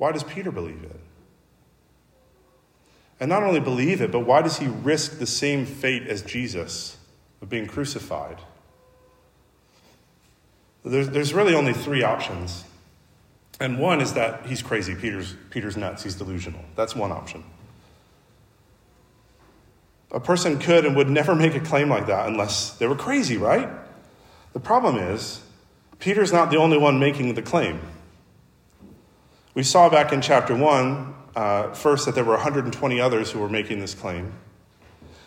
Why 0.00 0.12
does 0.12 0.24
Peter 0.24 0.50
believe 0.50 0.82
it? 0.82 0.98
And 3.20 3.28
not 3.28 3.42
only 3.42 3.60
believe 3.60 4.00
it, 4.00 4.10
but 4.10 4.20
why 4.20 4.40
does 4.40 4.56
he 4.56 4.66
risk 4.66 5.18
the 5.18 5.26
same 5.26 5.66
fate 5.66 6.06
as 6.06 6.22
Jesus 6.22 6.96
of 7.42 7.50
being 7.50 7.66
crucified? 7.66 8.38
There's, 10.86 11.10
there's 11.10 11.34
really 11.34 11.54
only 11.54 11.74
three 11.74 12.02
options. 12.02 12.64
And 13.60 13.78
one 13.78 14.00
is 14.00 14.14
that 14.14 14.46
he's 14.46 14.62
crazy. 14.62 14.94
Peter's, 14.94 15.36
Peter's 15.50 15.76
nuts. 15.76 16.02
He's 16.02 16.14
delusional. 16.14 16.64
That's 16.76 16.96
one 16.96 17.12
option. 17.12 17.44
A 20.12 20.20
person 20.20 20.58
could 20.58 20.86
and 20.86 20.96
would 20.96 21.10
never 21.10 21.34
make 21.34 21.54
a 21.54 21.60
claim 21.60 21.90
like 21.90 22.06
that 22.06 22.26
unless 22.26 22.70
they 22.78 22.86
were 22.86 22.96
crazy, 22.96 23.36
right? 23.36 23.68
The 24.54 24.60
problem 24.60 24.96
is, 24.96 25.42
Peter's 25.98 26.32
not 26.32 26.50
the 26.50 26.56
only 26.56 26.78
one 26.78 26.98
making 26.98 27.34
the 27.34 27.42
claim. 27.42 27.80
We 29.54 29.64
saw 29.64 29.88
back 29.88 30.12
in 30.12 30.20
chapter 30.20 30.54
1, 30.54 31.14
uh, 31.34 31.72
first, 31.72 32.06
that 32.06 32.14
there 32.14 32.24
were 32.24 32.34
120 32.34 33.00
others 33.00 33.32
who 33.32 33.40
were 33.40 33.48
making 33.48 33.80
this 33.80 33.94
claim. 33.94 34.32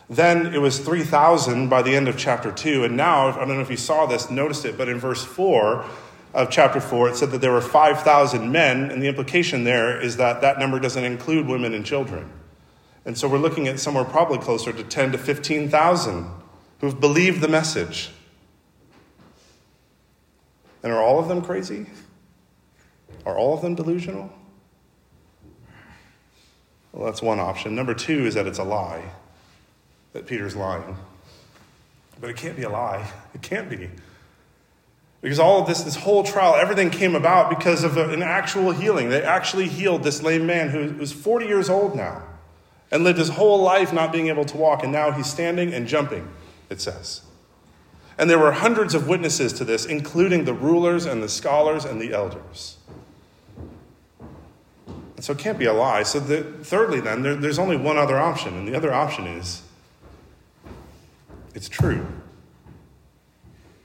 Then 0.08 0.54
it 0.54 0.60
was 0.60 0.78
3,000 0.78 1.68
by 1.68 1.82
the 1.82 1.94
end 1.94 2.08
of 2.08 2.16
chapter 2.16 2.50
2. 2.50 2.84
And 2.84 2.96
now, 2.96 3.28
I 3.28 3.44
don't 3.44 3.48
know 3.48 3.60
if 3.60 3.70
you 3.70 3.76
saw 3.76 4.06
this, 4.06 4.30
noticed 4.30 4.64
it, 4.64 4.78
but 4.78 4.88
in 4.88 4.98
verse 4.98 5.24
4 5.24 5.84
of 6.32 6.50
chapter 6.50 6.80
4, 6.80 7.10
it 7.10 7.16
said 7.16 7.30
that 7.32 7.40
there 7.40 7.52
were 7.52 7.60
5,000 7.60 8.50
men. 8.50 8.90
And 8.90 9.02
the 9.02 9.08
implication 9.08 9.64
there 9.64 10.00
is 10.00 10.16
that 10.16 10.40
that 10.40 10.58
number 10.58 10.80
doesn't 10.80 11.04
include 11.04 11.46
women 11.46 11.74
and 11.74 11.84
children. 11.84 12.30
And 13.04 13.18
so 13.18 13.28
we're 13.28 13.38
looking 13.38 13.68
at 13.68 13.78
somewhere 13.78 14.04
probably 14.04 14.38
closer 14.38 14.72
to 14.72 14.82
10 14.82 15.12
to 15.12 15.18
15,000 15.18 16.30
who've 16.80 16.98
believed 16.98 17.42
the 17.42 17.48
message. 17.48 18.10
And 20.82 20.92
are 20.92 21.02
all 21.02 21.18
of 21.18 21.28
them 21.28 21.42
crazy? 21.42 21.86
Are 23.26 23.36
all 23.36 23.54
of 23.54 23.62
them 23.62 23.74
delusional? 23.74 24.32
Well, 26.92 27.06
that's 27.06 27.22
one 27.22 27.40
option. 27.40 27.74
Number 27.74 27.94
two 27.94 28.26
is 28.26 28.34
that 28.34 28.46
it's 28.46 28.58
a 28.58 28.64
lie, 28.64 29.02
that 30.12 30.26
Peter's 30.26 30.54
lying. 30.54 30.96
But 32.20 32.30
it 32.30 32.36
can't 32.36 32.56
be 32.56 32.62
a 32.62 32.70
lie. 32.70 33.10
It 33.34 33.42
can't 33.42 33.68
be. 33.68 33.90
Because 35.20 35.38
all 35.38 35.62
of 35.62 35.66
this, 35.66 35.82
this 35.82 35.96
whole 35.96 36.22
trial, 36.22 36.54
everything 36.54 36.90
came 36.90 37.16
about 37.16 37.48
because 37.48 37.82
of 37.82 37.96
an 37.96 38.22
actual 38.22 38.72
healing. 38.72 39.08
They 39.08 39.22
actually 39.22 39.68
healed 39.68 40.02
this 40.02 40.22
lame 40.22 40.46
man 40.46 40.68
who 40.68 40.92
was 40.98 41.12
40 41.12 41.46
years 41.46 41.70
old 41.70 41.96
now 41.96 42.22
and 42.90 43.02
lived 43.02 43.18
his 43.18 43.30
whole 43.30 43.60
life 43.60 43.92
not 43.92 44.12
being 44.12 44.28
able 44.28 44.44
to 44.44 44.56
walk, 44.56 44.82
and 44.82 44.92
now 44.92 45.10
he's 45.10 45.26
standing 45.26 45.72
and 45.72 45.88
jumping, 45.88 46.28
it 46.70 46.80
says. 46.80 47.22
And 48.18 48.30
there 48.30 48.38
were 48.38 48.52
hundreds 48.52 48.94
of 48.94 49.08
witnesses 49.08 49.52
to 49.54 49.64
this, 49.64 49.84
including 49.86 50.44
the 50.44 50.54
rulers 50.54 51.06
and 51.06 51.22
the 51.22 51.28
scholars 51.28 51.84
and 51.84 52.00
the 52.00 52.12
elders. 52.12 52.76
So 55.20 55.32
it 55.32 55.38
can't 55.38 55.58
be 55.58 55.66
a 55.66 55.72
lie. 55.72 56.02
So, 56.02 56.20
the, 56.20 56.42
thirdly, 56.42 57.00
then, 57.00 57.22
there, 57.22 57.36
there's 57.36 57.58
only 57.58 57.76
one 57.76 57.96
other 57.96 58.18
option, 58.18 58.56
and 58.56 58.66
the 58.66 58.76
other 58.76 58.92
option 58.92 59.26
is 59.26 59.62
it's 61.54 61.68
true. 61.68 62.06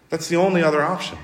That's 0.09 0.27
the 0.27 0.37
only 0.37 0.63
other 0.63 0.81
option. 0.81 1.19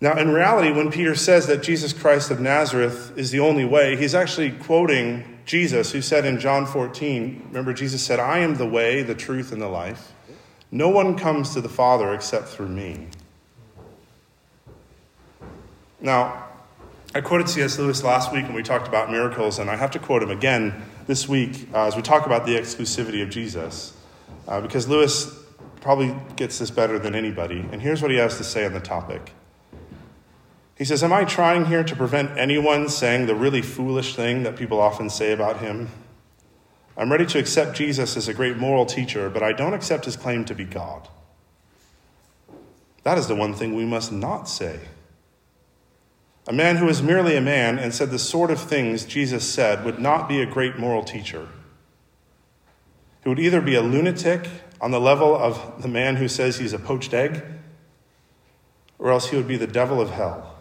Now, 0.00 0.18
in 0.18 0.30
reality, 0.30 0.70
when 0.70 0.90
Peter 0.90 1.14
says 1.14 1.46
that 1.46 1.62
Jesus 1.62 1.94
Christ 1.94 2.30
of 2.30 2.38
Nazareth 2.38 3.16
is 3.16 3.30
the 3.30 3.40
only 3.40 3.64
way, 3.64 3.96
he's 3.96 4.14
actually 4.14 4.50
quoting 4.50 5.38
Jesus, 5.46 5.92
who 5.92 6.02
said 6.02 6.26
in 6.26 6.38
John 6.38 6.66
14, 6.66 7.44
remember, 7.48 7.72
Jesus 7.72 8.02
said, 8.02 8.20
I 8.20 8.40
am 8.40 8.56
the 8.56 8.66
way, 8.66 9.02
the 9.02 9.14
truth, 9.14 9.52
and 9.52 9.62
the 9.62 9.68
life. 9.68 10.12
No 10.70 10.90
one 10.90 11.16
comes 11.16 11.54
to 11.54 11.60
the 11.60 11.68
Father 11.68 12.12
except 12.12 12.48
through 12.48 12.68
me. 12.68 13.06
Now, 16.00 16.45
I 17.16 17.22
quoted 17.22 17.48
C.S. 17.48 17.78
Lewis 17.78 18.04
last 18.04 18.30
week 18.30 18.44
when 18.44 18.52
we 18.52 18.62
talked 18.62 18.86
about 18.86 19.10
miracles, 19.10 19.58
and 19.58 19.70
I 19.70 19.76
have 19.76 19.90
to 19.92 19.98
quote 19.98 20.22
him 20.22 20.30
again 20.30 20.82
this 21.06 21.26
week 21.26 21.66
uh, 21.72 21.86
as 21.86 21.96
we 21.96 22.02
talk 22.02 22.26
about 22.26 22.44
the 22.44 22.56
exclusivity 22.56 23.22
of 23.22 23.30
Jesus, 23.30 23.96
uh, 24.46 24.60
because 24.60 24.86
Lewis 24.86 25.34
probably 25.80 26.14
gets 26.36 26.58
this 26.58 26.70
better 26.70 26.98
than 26.98 27.14
anybody. 27.14 27.66
And 27.72 27.80
here's 27.80 28.02
what 28.02 28.10
he 28.10 28.18
has 28.18 28.36
to 28.36 28.44
say 28.44 28.66
on 28.66 28.74
the 28.74 28.80
topic. 28.80 29.32
He 30.76 30.84
says, 30.84 31.02
Am 31.02 31.10
I 31.10 31.24
trying 31.24 31.64
here 31.64 31.82
to 31.82 31.96
prevent 31.96 32.36
anyone 32.36 32.86
saying 32.86 33.24
the 33.24 33.34
really 33.34 33.62
foolish 33.62 34.14
thing 34.14 34.42
that 34.42 34.56
people 34.56 34.78
often 34.78 35.08
say 35.08 35.32
about 35.32 35.60
him? 35.60 35.88
I'm 36.98 37.10
ready 37.10 37.24
to 37.24 37.38
accept 37.38 37.78
Jesus 37.78 38.18
as 38.18 38.28
a 38.28 38.34
great 38.34 38.58
moral 38.58 38.84
teacher, 38.84 39.30
but 39.30 39.42
I 39.42 39.54
don't 39.54 39.72
accept 39.72 40.04
his 40.04 40.16
claim 40.16 40.44
to 40.44 40.54
be 40.54 40.64
God. 40.64 41.08
That 43.04 43.16
is 43.16 43.26
the 43.26 43.34
one 43.34 43.54
thing 43.54 43.74
we 43.74 43.86
must 43.86 44.12
not 44.12 44.50
say. 44.50 44.80
A 46.48 46.52
man 46.52 46.76
who 46.76 46.86
was 46.86 47.02
merely 47.02 47.36
a 47.36 47.40
man 47.40 47.78
and 47.78 47.92
said 47.92 48.10
the 48.10 48.18
sort 48.18 48.50
of 48.50 48.60
things 48.60 49.04
Jesus 49.04 49.48
said 49.48 49.84
would 49.84 49.98
not 49.98 50.28
be 50.28 50.40
a 50.40 50.46
great 50.46 50.78
moral 50.78 51.02
teacher. 51.02 51.48
He 53.22 53.28
would 53.28 53.40
either 53.40 53.60
be 53.60 53.74
a 53.74 53.82
lunatic 53.82 54.48
on 54.80 54.92
the 54.92 55.00
level 55.00 55.34
of 55.34 55.82
the 55.82 55.88
man 55.88 56.16
who 56.16 56.28
says 56.28 56.58
he's 56.58 56.72
a 56.72 56.78
poached 56.78 57.12
egg, 57.12 57.42
or 58.98 59.10
else 59.10 59.30
he 59.30 59.36
would 59.36 59.48
be 59.48 59.56
the 59.56 59.66
devil 59.66 60.00
of 60.00 60.10
hell. 60.10 60.54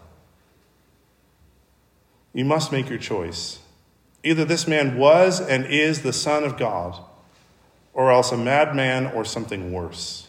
You 2.33 2.45
must 2.45 2.71
make 2.71 2.89
your 2.89 2.97
choice. 2.97 3.59
Either 4.23 4.43
this 4.43 4.67
man 4.67 4.97
was 4.97 5.39
and 5.39 5.67
is 5.67 6.01
the 6.01 6.11
Son 6.11 6.43
of 6.43 6.57
God, 6.57 6.99
or 7.93 8.11
else 8.11 8.31
a 8.31 8.37
madman 8.37 9.05
or 9.05 9.23
something 9.23 9.71
worse. 9.71 10.27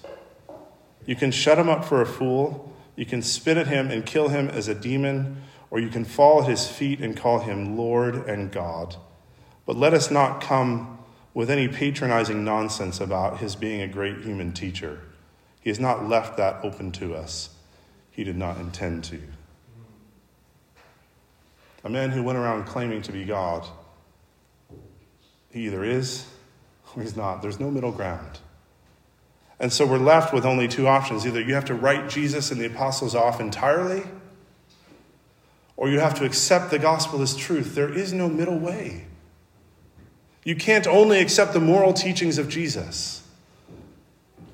You 1.06 1.16
can 1.16 1.30
shut 1.30 1.58
him 1.58 1.70
up 1.70 1.84
for 1.84 2.02
a 2.02 2.06
fool 2.06 2.75
you 2.96 3.06
can 3.06 3.22
spit 3.22 3.56
at 3.56 3.66
him 3.66 3.90
and 3.90 4.04
kill 4.04 4.28
him 4.28 4.48
as 4.48 4.68
a 4.68 4.74
demon, 4.74 5.42
or 5.70 5.78
you 5.78 5.88
can 5.88 6.04
fall 6.04 6.42
at 6.42 6.48
his 6.48 6.66
feet 6.66 7.00
and 7.00 7.16
call 7.16 7.40
him 7.40 7.76
Lord 7.76 8.14
and 8.28 8.50
God. 8.50 8.96
But 9.66 9.76
let 9.76 9.94
us 9.94 10.10
not 10.10 10.40
come 10.40 10.98
with 11.34 11.50
any 11.50 11.68
patronizing 11.68 12.44
nonsense 12.44 12.98
about 12.98 13.38
his 13.38 13.54
being 13.54 13.82
a 13.82 13.88
great 13.88 14.22
human 14.22 14.52
teacher. 14.52 15.00
He 15.60 15.68
has 15.68 15.78
not 15.78 16.08
left 16.08 16.38
that 16.38 16.64
open 16.64 16.92
to 16.92 17.14
us. 17.14 17.50
He 18.10 18.24
did 18.24 18.36
not 18.36 18.56
intend 18.56 19.04
to. 19.04 19.20
A 21.84 21.90
man 21.90 22.10
who 22.10 22.22
went 22.22 22.38
around 22.38 22.64
claiming 22.64 23.02
to 23.02 23.12
be 23.12 23.24
God, 23.24 23.66
he 25.50 25.66
either 25.66 25.84
is 25.84 26.26
or 26.96 27.02
he's 27.02 27.16
not. 27.16 27.42
There's 27.42 27.60
no 27.60 27.70
middle 27.70 27.92
ground. 27.92 28.38
And 29.58 29.72
so 29.72 29.86
we're 29.86 29.98
left 29.98 30.34
with 30.34 30.44
only 30.44 30.68
two 30.68 30.86
options. 30.86 31.26
Either 31.26 31.40
you 31.40 31.54
have 31.54 31.64
to 31.66 31.74
write 31.74 32.08
Jesus 32.08 32.50
and 32.50 32.60
the 32.60 32.66
apostles 32.66 33.14
off 33.14 33.40
entirely, 33.40 34.02
or 35.76 35.88
you 35.88 36.00
have 36.00 36.14
to 36.14 36.24
accept 36.24 36.70
the 36.70 36.78
gospel 36.78 37.22
as 37.22 37.34
truth. 37.34 37.74
There 37.74 37.92
is 37.92 38.12
no 38.12 38.28
middle 38.28 38.58
way. 38.58 39.06
You 40.44 40.56
can't 40.56 40.86
only 40.86 41.20
accept 41.20 41.54
the 41.54 41.60
moral 41.60 41.92
teachings 41.92 42.38
of 42.38 42.48
Jesus. 42.48 43.22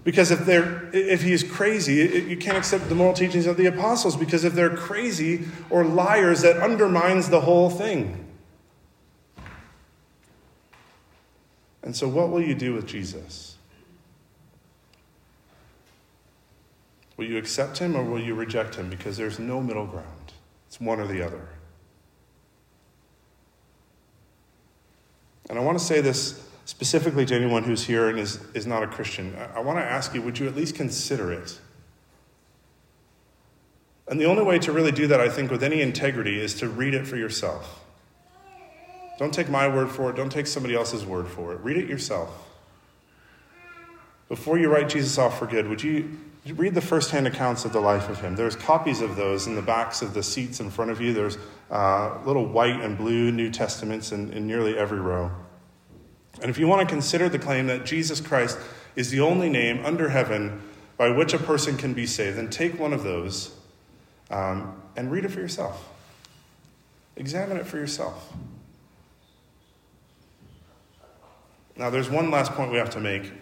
Because 0.04 0.30
if, 0.30 0.40
they're, 0.46 0.90
if 0.92 1.22
he 1.22 1.32
is 1.32 1.44
crazy, 1.44 2.24
you 2.28 2.36
can't 2.36 2.56
accept 2.56 2.88
the 2.88 2.94
moral 2.94 3.14
teachings 3.14 3.46
of 3.46 3.56
the 3.56 3.66
apostles 3.66 4.16
because 4.16 4.42
if 4.42 4.52
they're 4.52 4.76
crazy 4.76 5.44
or 5.70 5.84
liars, 5.84 6.42
that 6.42 6.56
undermines 6.56 7.28
the 7.28 7.40
whole 7.40 7.70
thing. 7.70 8.18
And 11.84 11.94
so, 11.94 12.08
what 12.08 12.30
will 12.30 12.42
you 12.42 12.54
do 12.54 12.74
with 12.74 12.86
Jesus? 12.86 13.51
Will 17.22 17.28
you 17.28 17.38
accept 17.38 17.78
him 17.78 17.94
or 17.94 18.02
will 18.02 18.20
you 18.20 18.34
reject 18.34 18.74
him? 18.74 18.90
Because 18.90 19.16
there's 19.16 19.38
no 19.38 19.60
middle 19.60 19.86
ground, 19.86 20.32
it's 20.66 20.80
one 20.80 20.98
or 20.98 21.06
the 21.06 21.22
other. 21.24 21.48
And 25.48 25.56
I 25.56 25.62
want 25.62 25.78
to 25.78 25.84
say 25.84 26.00
this 26.00 26.44
specifically 26.64 27.24
to 27.26 27.36
anyone 27.36 27.62
who's 27.62 27.84
here 27.84 28.08
and 28.08 28.18
is, 28.18 28.40
is 28.54 28.66
not 28.66 28.82
a 28.82 28.88
Christian. 28.88 29.36
I, 29.36 29.58
I 29.58 29.60
want 29.60 29.78
to 29.78 29.84
ask 29.84 30.12
you 30.16 30.22
would 30.22 30.36
you 30.36 30.48
at 30.48 30.56
least 30.56 30.74
consider 30.74 31.32
it? 31.32 31.60
And 34.08 34.20
the 34.20 34.24
only 34.24 34.42
way 34.42 34.58
to 34.58 34.72
really 34.72 34.90
do 34.90 35.06
that, 35.06 35.20
I 35.20 35.28
think, 35.28 35.52
with 35.52 35.62
any 35.62 35.80
integrity 35.80 36.40
is 36.40 36.54
to 36.54 36.68
read 36.68 36.92
it 36.92 37.06
for 37.06 37.16
yourself. 37.16 37.84
Don't 39.20 39.32
take 39.32 39.48
my 39.48 39.68
word 39.68 39.92
for 39.92 40.10
it, 40.10 40.16
don't 40.16 40.32
take 40.32 40.48
somebody 40.48 40.74
else's 40.74 41.06
word 41.06 41.28
for 41.28 41.52
it. 41.52 41.60
Read 41.60 41.76
it 41.76 41.88
yourself. 41.88 42.48
Before 44.28 44.58
you 44.58 44.68
write 44.68 44.88
Jesus 44.88 45.18
off 45.18 45.38
for 45.38 45.46
good, 45.46 45.68
would 45.68 45.84
you 45.84 46.18
read 46.50 46.74
the 46.74 46.80
first-hand 46.80 47.26
accounts 47.26 47.64
of 47.64 47.72
the 47.72 47.80
life 47.80 48.08
of 48.08 48.20
him? 48.20 48.34
There's 48.34 48.56
copies 48.56 49.00
of 49.00 49.14
those 49.14 49.46
in 49.46 49.54
the 49.54 49.62
backs 49.62 50.02
of 50.02 50.12
the 50.12 50.22
seats 50.22 50.58
in 50.58 50.70
front 50.70 50.90
of 50.90 51.00
you. 51.00 51.12
There's 51.12 51.38
uh, 51.70 52.18
little 52.24 52.46
white 52.46 52.80
and 52.80 52.98
blue 52.98 53.30
New 53.30 53.50
Testaments 53.50 54.10
in, 54.12 54.32
in 54.32 54.46
nearly 54.46 54.76
every 54.76 55.00
row. 55.00 55.30
And 56.40 56.50
if 56.50 56.58
you 56.58 56.66
want 56.66 56.86
to 56.88 56.92
consider 56.92 57.28
the 57.28 57.38
claim 57.38 57.68
that 57.68 57.84
Jesus 57.84 58.20
Christ 58.20 58.58
is 58.96 59.10
the 59.10 59.20
only 59.20 59.48
name 59.48 59.84
under 59.84 60.08
heaven 60.08 60.60
by 60.96 61.10
which 61.10 61.32
a 61.32 61.38
person 61.38 61.76
can 61.76 61.94
be 61.94 62.06
saved, 62.06 62.36
then 62.36 62.50
take 62.50 62.78
one 62.78 62.92
of 62.92 63.04
those 63.04 63.54
um, 64.30 64.80
and 64.96 65.10
read 65.10 65.24
it 65.24 65.30
for 65.30 65.40
yourself. 65.40 65.88
Examine 67.16 67.56
it 67.56 67.66
for 67.66 67.76
yourself. 67.76 68.32
Now, 71.76 71.90
there's 71.90 72.10
one 72.10 72.30
last 72.30 72.52
point 72.52 72.70
we 72.70 72.78
have 72.78 72.90
to 72.90 73.00
make 73.00 73.32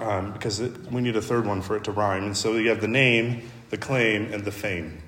um, 0.00 0.32
because 0.32 0.60
it, 0.60 0.72
we 0.90 1.00
need 1.00 1.16
a 1.16 1.22
third 1.22 1.46
one 1.46 1.62
for 1.62 1.76
it 1.76 1.84
to 1.84 1.92
rhyme. 1.92 2.24
And 2.24 2.36
so 2.36 2.56
you 2.56 2.70
have 2.70 2.80
the 2.80 2.88
name, 2.88 3.50
the 3.70 3.76
claim, 3.76 4.32
and 4.32 4.44
the 4.44 4.52
fame. 4.52 5.02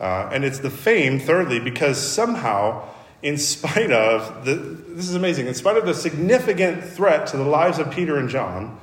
Uh, 0.00 0.30
and 0.32 0.44
it's 0.44 0.58
the 0.58 0.70
fame, 0.70 1.18
thirdly, 1.18 1.60
because 1.60 1.98
somehow 1.98 2.88
in 3.22 3.36
spite 3.36 3.92
of 3.92 4.44
the, 4.44 4.54
this 4.54 5.08
is 5.08 5.14
amazing, 5.14 5.46
in 5.46 5.54
spite 5.54 5.76
of 5.76 5.86
the 5.86 5.94
significant 5.94 6.82
threat 6.82 7.26
to 7.28 7.36
the 7.36 7.44
lives 7.44 7.78
of 7.78 7.90
Peter 7.90 8.18
and 8.18 8.28
John, 8.28 8.78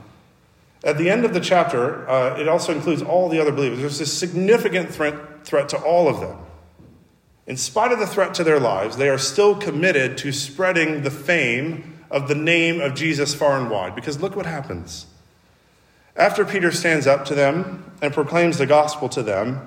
at 0.83 0.97
the 0.97 1.09
end 1.09 1.25
of 1.25 1.33
the 1.33 1.39
chapter, 1.39 2.07
uh, 2.07 2.39
it 2.39 2.47
also 2.47 2.71
includes 2.71 3.01
all 3.01 3.29
the 3.29 3.39
other 3.41 3.51
believers. 3.51 3.79
There's 3.79 3.99
a 3.99 4.05
significant 4.05 4.89
threat, 4.89 5.43
threat 5.43 5.69
to 5.69 5.77
all 5.77 6.07
of 6.07 6.19
them. 6.19 6.37
In 7.47 7.57
spite 7.57 7.91
of 7.91 7.99
the 7.99 8.05
threat 8.05 8.33
to 8.35 8.43
their 8.43 8.59
lives, 8.59 8.97
they 8.97 9.09
are 9.09 9.17
still 9.17 9.55
committed 9.55 10.17
to 10.19 10.31
spreading 10.31 11.01
the 11.01 11.11
fame 11.11 11.97
of 12.11 12.27
the 12.27 12.35
name 12.35 12.79
of 12.79 12.93
Jesus 12.93 13.33
far 13.33 13.59
and 13.59 13.69
wide. 13.69 13.95
Because 13.95 14.21
look 14.21 14.35
what 14.35 14.45
happens. 14.45 15.07
After 16.17 16.43
Peter 16.43 16.71
stands 16.71 17.07
up 17.07 17.25
to 17.25 17.35
them 17.35 17.91
and 18.01 18.13
proclaims 18.13 18.57
the 18.57 18.65
gospel 18.65 19.07
to 19.09 19.23
them, 19.23 19.61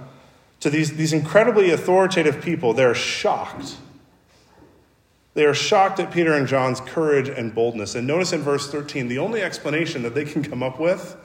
to 0.61 0.69
these, 0.69 0.97
these 0.97 1.13
incredibly 1.13 1.71
authoritative 1.71 2.43
people, 2.43 2.75
they're 2.75 2.95
shocked 2.95 3.77
they 5.35 5.45
are 5.45 5.55
shocked 5.55 6.01
at 6.01 6.13
Peter 6.13 6.33
and 6.33 6.47
John's 6.47 6.81
courage 6.81 7.29
and 7.29 7.55
boldness. 7.55 7.95
And 7.95 8.07
notice 8.07 8.33
in 8.33 8.41
verse 8.41 8.71
13, 8.71 9.09
the 9.09 9.19
only 9.19 9.43
explanation 9.43 10.03
that 10.03 10.15
they 10.15 10.25
can 10.25 10.43
come 10.43 10.63
up 10.63 10.81
with 10.81 11.17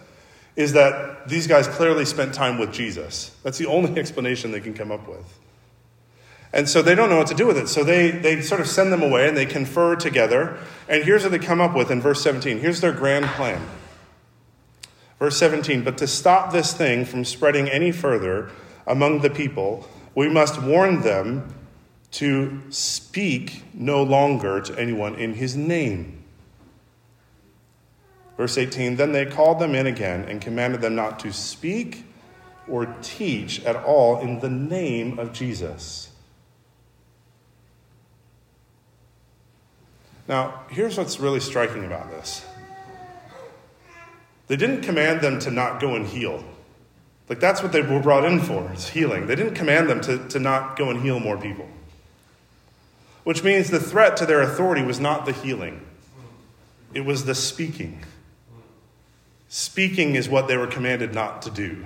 is 0.56 0.74
that 0.74 1.28
these 1.28 1.48
guys 1.48 1.68
clearly 1.68 2.06
spent 2.06 2.34
time 2.34 2.58
with 2.58 2.72
Jesus. 2.72 3.36
That's 3.44 3.58
the 3.58 3.66
only 3.66 4.00
explanation 4.00 4.52
they 4.52 4.62
can 4.62 4.74
come 4.74 4.92
up 4.92 5.08
with. 5.08 5.40
And 6.54 6.70
so 6.70 6.82
they 6.82 6.96
don't 6.96 7.10
know 7.10 7.18
what 7.18 7.28
to 7.28 7.34
do 7.34 7.46
with 7.48 7.58
it. 7.58 7.68
So 7.68 7.84
they, 7.84 8.12
they 8.12 8.42
sort 8.42 8.62
of 8.62 8.68
send 8.68 8.94
them 8.94 9.02
away 9.02 9.28
and 9.28 9.36
they 9.36 9.46
confer 9.46 9.96
together. 9.96 10.58
And 10.88 11.04
here's 11.04 11.24
what 11.24 11.32
they 11.32 11.40
come 11.40 11.60
up 11.60 11.76
with 11.76 11.92
in 11.92 12.00
verse 12.00 12.22
17. 12.22 12.60
Here's 12.60 12.80
their 12.80 12.94
grand 12.94 13.26
plan. 13.26 13.62
Verse 15.20 15.38
17 15.38 15.84
But 15.84 15.98
to 16.00 16.08
stop 16.08 16.52
this 16.52 16.74
thing 16.74 17.06
from 17.06 17.26
spreading 17.26 17.70
any 17.70 17.92
further 17.92 18.52
among 18.88 19.22
the 19.22 19.30
people, 19.30 19.88
we 20.14 20.30
must 20.30 20.62
warn 20.62 21.02
them 21.02 21.54
to 22.12 22.62
speak 22.70 23.64
no 23.74 24.02
longer 24.04 24.62
to 24.62 24.80
anyone 24.80 25.16
in 25.16 25.34
his 25.34 25.56
name. 25.56 26.24
Verse 28.38 28.58
18 28.58 28.96
Then 28.96 29.12
they 29.12 29.26
called 29.26 29.60
them 29.60 29.76
in 29.76 29.88
again 29.88 30.24
and 30.26 30.42
commanded 30.42 30.82
them 30.82 30.96
not 30.96 31.20
to 31.20 31.34
speak 31.34 32.06
or 32.68 32.86
teach 33.02 33.64
at 33.64 33.76
all 33.76 34.20
in 34.22 34.40
the 34.40 34.50
name 34.50 35.20
of 35.20 35.32
Jesus. 35.34 36.10
Now, 40.28 40.64
here's 40.70 40.98
what's 40.98 41.20
really 41.20 41.40
striking 41.40 41.86
about 41.86 42.10
this. 42.10 42.44
They 44.48 44.56
didn't 44.56 44.82
command 44.82 45.22
them 45.22 45.40
to 45.40 45.52
not 45.52 45.80
go 45.80 45.96
and 45.96 46.06
heal. 46.06 46.44
Like, 47.28 47.40
that's 47.40 47.64
what 47.64 47.72
they 47.72 47.82
were 47.82 48.00
brought 48.00 48.26
in 48.26 48.40
for, 48.40 48.72
is 48.74 48.90
healing. 48.90 49.26
They 49.26 49.36
didn't 49.36 49.56
command 49.56 49.90
them 49.90 50.02
to, 50.02 50.28
to 50.30 50.40
not 50.40 50.78
go 50.78 50.90
and 50.90 51.02
heal 51.02 51.20
more 51.20 51.38
people 51.38 51.68
which 53.26 53.44
means 53.44 53.72
the 53.72 53.80
threat 53.80 54.16
to 54.16 54.26
their 54.26 54.42
authority 54.42 54.84
was 54.84 55.00
not 55.00 55.26
the 55.26 55.34
healing, 55.34 55.82
it 56.94 57.02
was 57.02 57.26
the 57.26 57.36
speaking. 57.36 58.00
Speaking 59.50 60.16
is 60.16 60.30
what 60.30 60.48
they 60.48 60.58
were 60.58 60.68
commanded 60.68 61.14
not 61.14 61.42
to 61.44 61.52
do. 61.52 61.86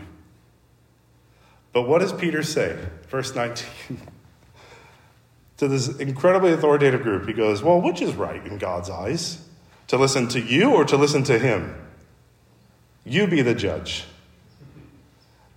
But 1.72 1.84
what 1.84 2.00
does 2.00 2.13
Peter 2.13 2.43
say? 2.43 2.78
Verse 3.10 3.36
19. 3.36 3.67
to 5.58 5.67
this 5.67 5.88
incredibly 5.98 6.52
authoritative 6.52 7.04
group, 7.04 7.28
he 7.28 7.34
goes, 7.34 7.62
Well, 7.62 7.80
which 7.82 8.02
is 8.02 8.15
right 8.15 8.43
in 8.45 8.58
God's 8.58 8.89
eyes? 8.89 9.45
To 9.88 9.98
listen 9.98 10.28
to 10.30 10.39
you 10.39 10.72
or 10.72 10.84
to 10.86 10.98
listen 10.98 11.24
to 11.24 11.38
him? 11.38 11.76
You 13.06 13.28
be 13.28 13.42
the 13.42 13.56
judge. 13.56 14.06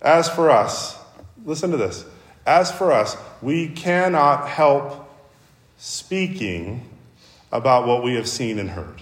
As 0.01 0.29
for 0.29 0.49
us, 0.49 0.97
listen 1.45 1.71
to 1.71 1.77
this. 1.77 2.05
As 2.45 2.71
for 2.71 2.91
us, 2.91 3.15
we 3.41 3.69
cannot 3.69 4.47
help 4.47 5.09
speaking 5.77 6.89
about 7.51 7.87
what 7.87 8.03
we 8.03 8.15
have 8.15 8.27
seen 8.27 8.59
and 8.59 8.71
heard. 8.71 9.01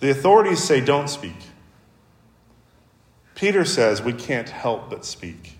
The 0.00 0.10
authorities 0.10 0.62
say, 0.62 0.80
don't 0.80 1.08
speak. 1.08 1.36
Peter 3.34 3.64
says, 3.64 4.02
we 4.02 4.12
can't 4.12 4.48
help 4.48 4.90
but 4.90 5.04
speak. 5.04 5.54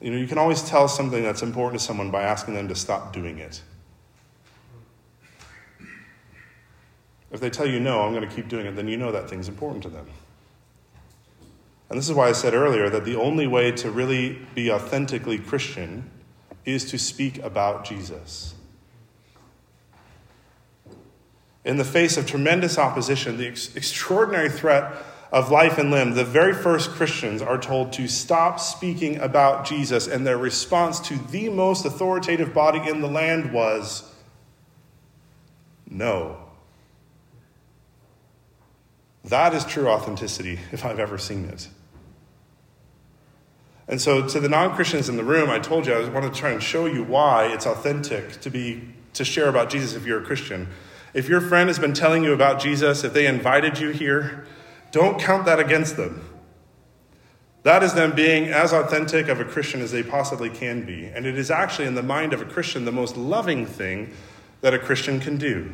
You 0.00 0.10
know, 0.10 0.16
you 0.16 0.26
can 0.26 0.38
always 0.38 0.62
tell 0.62 0.88
something 0.88 1.22
that's 1.22 1.42
important 1.42 1.80
to 1.80 1.86
someone 1.86 2.10
by 2.10 2.22
asking 2.22 2.54
them 2.54 2.68
to 2.68 2.74
stop 2.74 3.12
doing 3.12 3.38
it. 3.38 3.62
If 7.32 7.40
they 7.40 7.50
tell 7.50 7.66
you 7.66 7.80
no, 7.80 8.02
I'm 8.02 8.12
going 8.12 8.28
to 8.28 8.34
keep 8.34 8.48
doing 8.48 8.66
it, 8.66 8.76
then 8.76 8.86
you 8.86 8.96
know 8.96 9.10
that 9.10 9.28
thing's 9.28 9.48
important 9.48 9.82
to 9.84 9.88
them. 9.88 10.06
And 11.88 11.98
this 11.98 12.08
is 12.08 12.14
why 12.14 12.28
I 12.28 12.32
said 12.32 12.54
earlier 12.54 12.88
that 12.90 13.04
the 13.04 13.16
only 13.16 13.46
way 13.46 13.72
to 13.72 13.90
really 13.90 14.38
be 14.54 14.70
authentically 14.70 15.38
Christian 15.38 16.10
is 16.64 16.90
to 16.90 16.98
speak 16.98 17.38
about 17.42 17.84
Jesus. 17.84 18.54
In 21.64 21.76
the 21.76 21.84
face 21.84 22.16
of 22.16 22.26
tremendous 22.26 22.78
opposition, 22.78 23.38
the 23.38 23.48
ex- 23.48 23.74
extraordinary 23.76 24.50
threat 24.50 24.92
of 25.30 25.50
life 25.50 25.78
and 25.78 25.90
limb, 25.90 26.14
the 26.14 26.24
very 26.24 26.52
first 26.52 26.90
Christians 26.90 27.40
are 27.40 27.58
told 27.58 27.92
to 27.94 28.06
stop 28.08 28.60
speaking 28.60 29.16
about 29.18 29.64
Jesus, 29.64 30.06
and 30.06 30.26
their 30.26 30.36
response 30.36 31.00
to 31.00 31.16
the 31.30 31.48
most 31.48 31.86
authoritative 31.86 32.52
body 32.52 32.86
in 32.88 33.00
the 33.00 33.08
land 33.08 33.52
was 33.52 34.12
no. 35.88 36.41
That 39.24 39.54
is 39.54 39.64
true 39.64 39.88
authenticity, 39.88 40.58
if 40.72 40.84
I've 40.84 40.98
ever 40.98 41.16
seen 41.16 41.44
it. 41.44 41.68
And 43.88 44.00
so, 44.00 44.26
to 44.26 44.40
the 44.40 44.48
non 44.48 44.74
Christians 44.74 45.08
in 45.08 45.16
the 45.16 45.24
room, 45.24 45.50
I 45.50 45.58
told 45.58 45.86
you 45.86 45.94
I 45.94 46.08
want 46.08 46.32
to 46.32 46.40
try 46.40 46.50
and 46.50 46.62
show 46.62 46.86
you 46.86 47.04
why 47.04 47.46
it's 47.46 47.66
authentic 47.66 48.40
to, 48.40 48.50
be, 48.50 48.88
to 49.14 49.24
share 49.24 49.48
about 49.48 49.70
Jesus 49.70 49.94
if 49.94 50.06
you're 50.06 50.22
a 50.22 50.24
Christian. 50.24 50.68
If 51.14 51.28
your 51.28 51.40
friend 51.40 51.68
has 51.68 51.78
been 51.78 51.92
telling 51.92 52.24
you 52.24 52.32
about 52.32 52.60
Jesus, 52.60 53.04
if 53.04 53.12
they 53.12 53.26
invited 53.26 53.78
you 53.78 53.90
here, 53.90 54.46
don't 54.92 55.20
count 55.20 55.44
that 55.44 55.60
against 55.60 55.96
them. 55.96 56.28
That 57.64 57.82
is 57.82 57.94
them 57.94 58.14
being 58.14 58.48
as 58.48 58.72
authentic 58.72 59.28
of 59.28 59.40
a 59.40 59.44
Christian 59.44 59.82
as 59.82 59.92
they 59.92 60.02
possibly 60.02 60.50
can 60.50 60.84
be. 60.84 61.06
And 61.06 61.26
it 61.26 61.38
is 61.38 61.50
actually, 61.50 61.86
in 61.86 61.94
the 61.94 62.02
mind 62.02 62.32
of 62.32 62.40
a 62.40 62.44
Christian, 62.44 62.84
the 62.84 62.92
most 62.92 63.16
loving 63.16 63.66
thing 63.66 64.12
that 64.62 64.74
a 64.74 64.78
Christian 64.78 65.20
can 65.20 65.36
do. 65.36 65.72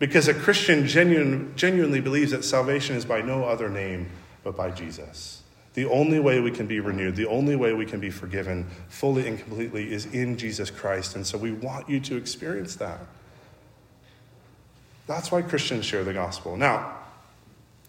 Because 0.00 0.28
a 0.28 0.34
Christian 0.34 0.86
genuine, 0.86 1.52
genuinely 1.56 2.00
believes 2.00 2.32
that 2.32 2.42
salvation 2.42 2.96
is 2.96 3.04
by 3.04 3.20
no 3.20 3.44
other 3.44 3.68
name 3.68 4.08
but 4.42 4.56
by 4.56 4.70
Jesus. 4.70 5.42
The 5.74 5.84
only 5.84 6.18
way 6.18 6.40
we 6.40 6.50
can 6.50 6.66
be 6.66 6.80
renewed, 6.80 7.14
the 7.14 7.28
only 7.28 7.54
way 7.54 7.74
we 7.74 7.84
can 7.86 8.00
be 8.00 8.10
forgiven 8.10 8.66
fully 8.88 9.28
and 9.28 9.38
completely 9.38 9.92
is 9.92 10.06
in 10.06 10.38
Jesus 10.38 10.70
Christ. 10.70 11.14
And 11.14 11.26
so 11.26 11.38
we 11.38 11.52
want 11.52 11.88
you 11.88 12.00
to 12.00 12.16
experience 12.16 12.76
that. 12.76 12.98
That's 15.06 15.30
why 15.30 15.42
Christians 15.42 15.84
share 15.84 16.02
the 16.02 16.14
gospel. 16.14 16.56
Now, 16.56 16.96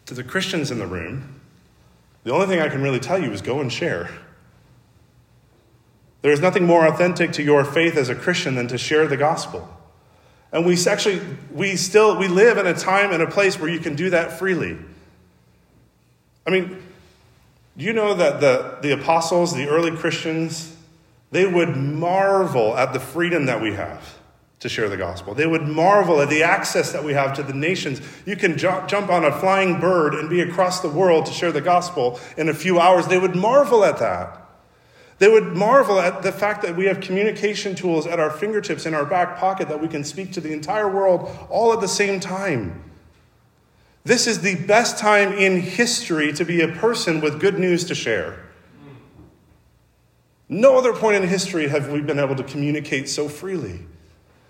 to 0.05 0.13
the 0.13 0.23
Christians 0.23 0.69
in 0.69 0.79
the 0.79 0.87
room, 0.87 1.39
the 2.25 2.33
only 2.33 2.45
thing 2.45 2.59
I 2.59 2.67
can 2.67 2.81
really 2.81 2.99
tell 2.99 3.21
you 3.21 3.31
is 3.31 3.41
go 3.41 3.61
and 3.61 3.71
share. 3.71 4.09
There 6.23 6.31
is 6.33 6.41
nothing 6.41 6.65
more 6.65 6.85
authentic 6.85 7.31
to 7.33 7.43
your 7.43 7.63
faith 7.63 7.95
as 7.95 8.09
a 8.09 8.15
Christian 8.15 8.55
than 8.55 8.67
to 8.67 8.77
share 8.77 9.07
the 9.07 9.17
gospel. 9.17 9.77
And 10.51 10.65
we 10.65 10.77
actually, 10.85 11.21
we 11.51 11.75
still, 11.75 12.17
we 12.17 12.27
live 12.27 12.57
in 12.57 12.67
a 12.67 12.73
time 12.73 13.11
and 13.11 13.23
a 13.23 13.29
place 13.29 13.59
where 13.59 13.69
you 13.69 13.79
can 13.79 13.95
do 13.95 14.09
that 14.09 14.37
freely. 14.37 14.77
I 16.45 16.49
mean, 16.49 16.81
do 17.77 17.85
you 17.85 17.93
know 17.93 18.13
that 18.13 18.41
the, 18.41 18.79
the 18.81 18.93
apostles, 18.93 19.55
the 19.55 19.69
early 19.69 19.95
Christians, 19.95 20.75
they 21.31 21.45
would 21.45 21.77
marvel 21.77 22.75
at 22.75 22.91
the 22.91 22.99
freedom 22.99 23.45
that 23.45 23.61
we 23.61 23.73
have 23.73 24.19
to 24.59 24.69
share 24.69 24.89
the 24.89 24.97
gospel. 24.97 25.33
They 25.33 25.47
would 25.47 25.67
marvel 25.67 26.21
at 26.21 26.29
the 26.29 26.43
access 26.43 26.91
that 26.91 27.03
we 27.03 27.13
have 27.13 27.33
to 27.33 27.43
the 27.43 27.53
nations. 27.53 27.99
You 28.27 28.35
can 28.35 28.57
jump 28.57 29.09
on 29.09 29.25
a 29.25 29.31
flying 29.31 29.79
bird 29.79 30.13
and 30.13 30.29
be 30.29 30.41
across 30.41 30.81
the 30.81 30.89
world 30.89 31.25
to 31.25 31.31
share 31.31 31.51
the 31.51 31.61
gospel 31.61 32.19
in 32.37 32.47
a 32.47 32.53
few 32.53 32.79
hours. 32.79 33.07
They 33.07 33.17
would 33.17 33.35
marvel 33.35 33.83
at 33.83 33.97
that. 33.97 34.40
They 35.21 35.29
would 35.29 35.55
marvel 35.55 35.99
at 35.99 36.23
the 36.23 36.31
fact 36.31 36.63
that 36.63 36.75
we 36.75 36.85
have 36.85 36.99
communication 36.99 37.75
tools 37.75 38.07
at 38.07 38.19
our 38.19 38.31
fingertips 38.31 38.87
in 38.87 38.95
our 38.95 39.05
back 39.05 39.37
pocket 39.37 39.69
that 39.69 39.79
we 39.79 39.87
can 39.87 40.03
speak 40.03 40.31
to 40.31 40.41
the 40.41 40.51
entire 40.51 40.89
world 40.89 41.29
all 41.47 41.71
at 41.73 41.79
the 41.79 41.87
same 41.87 42.19
time. 42.19 42.83
This 44.03 44.25
is 44.25 44.41
the 44.41 44.55
best 44.65 44.97
time 44.97 45.31
in 45.33 45.61
history 45.61 46.33
to 46.33 46.43
be 46.43 46.61
a 46.61 46.69
person 46.69 47.21
with 47.21 47.39
good 47.39 47.59
news 47.59 47.85
to 47.85 47.93
share. 47.93 48.47
No 50.49 50.75
other 50.75 50.91
point 50.91 51.17
in 51.17 51.29
history 51.29 51.67
have 51.67 51.91
we 51.91 52.01
been 52.01 52.17
able 52.17 52.35
to 52.35 52.43
communicate 52.43 53.07
so 53.07 53.29
freely, 53.29 53.81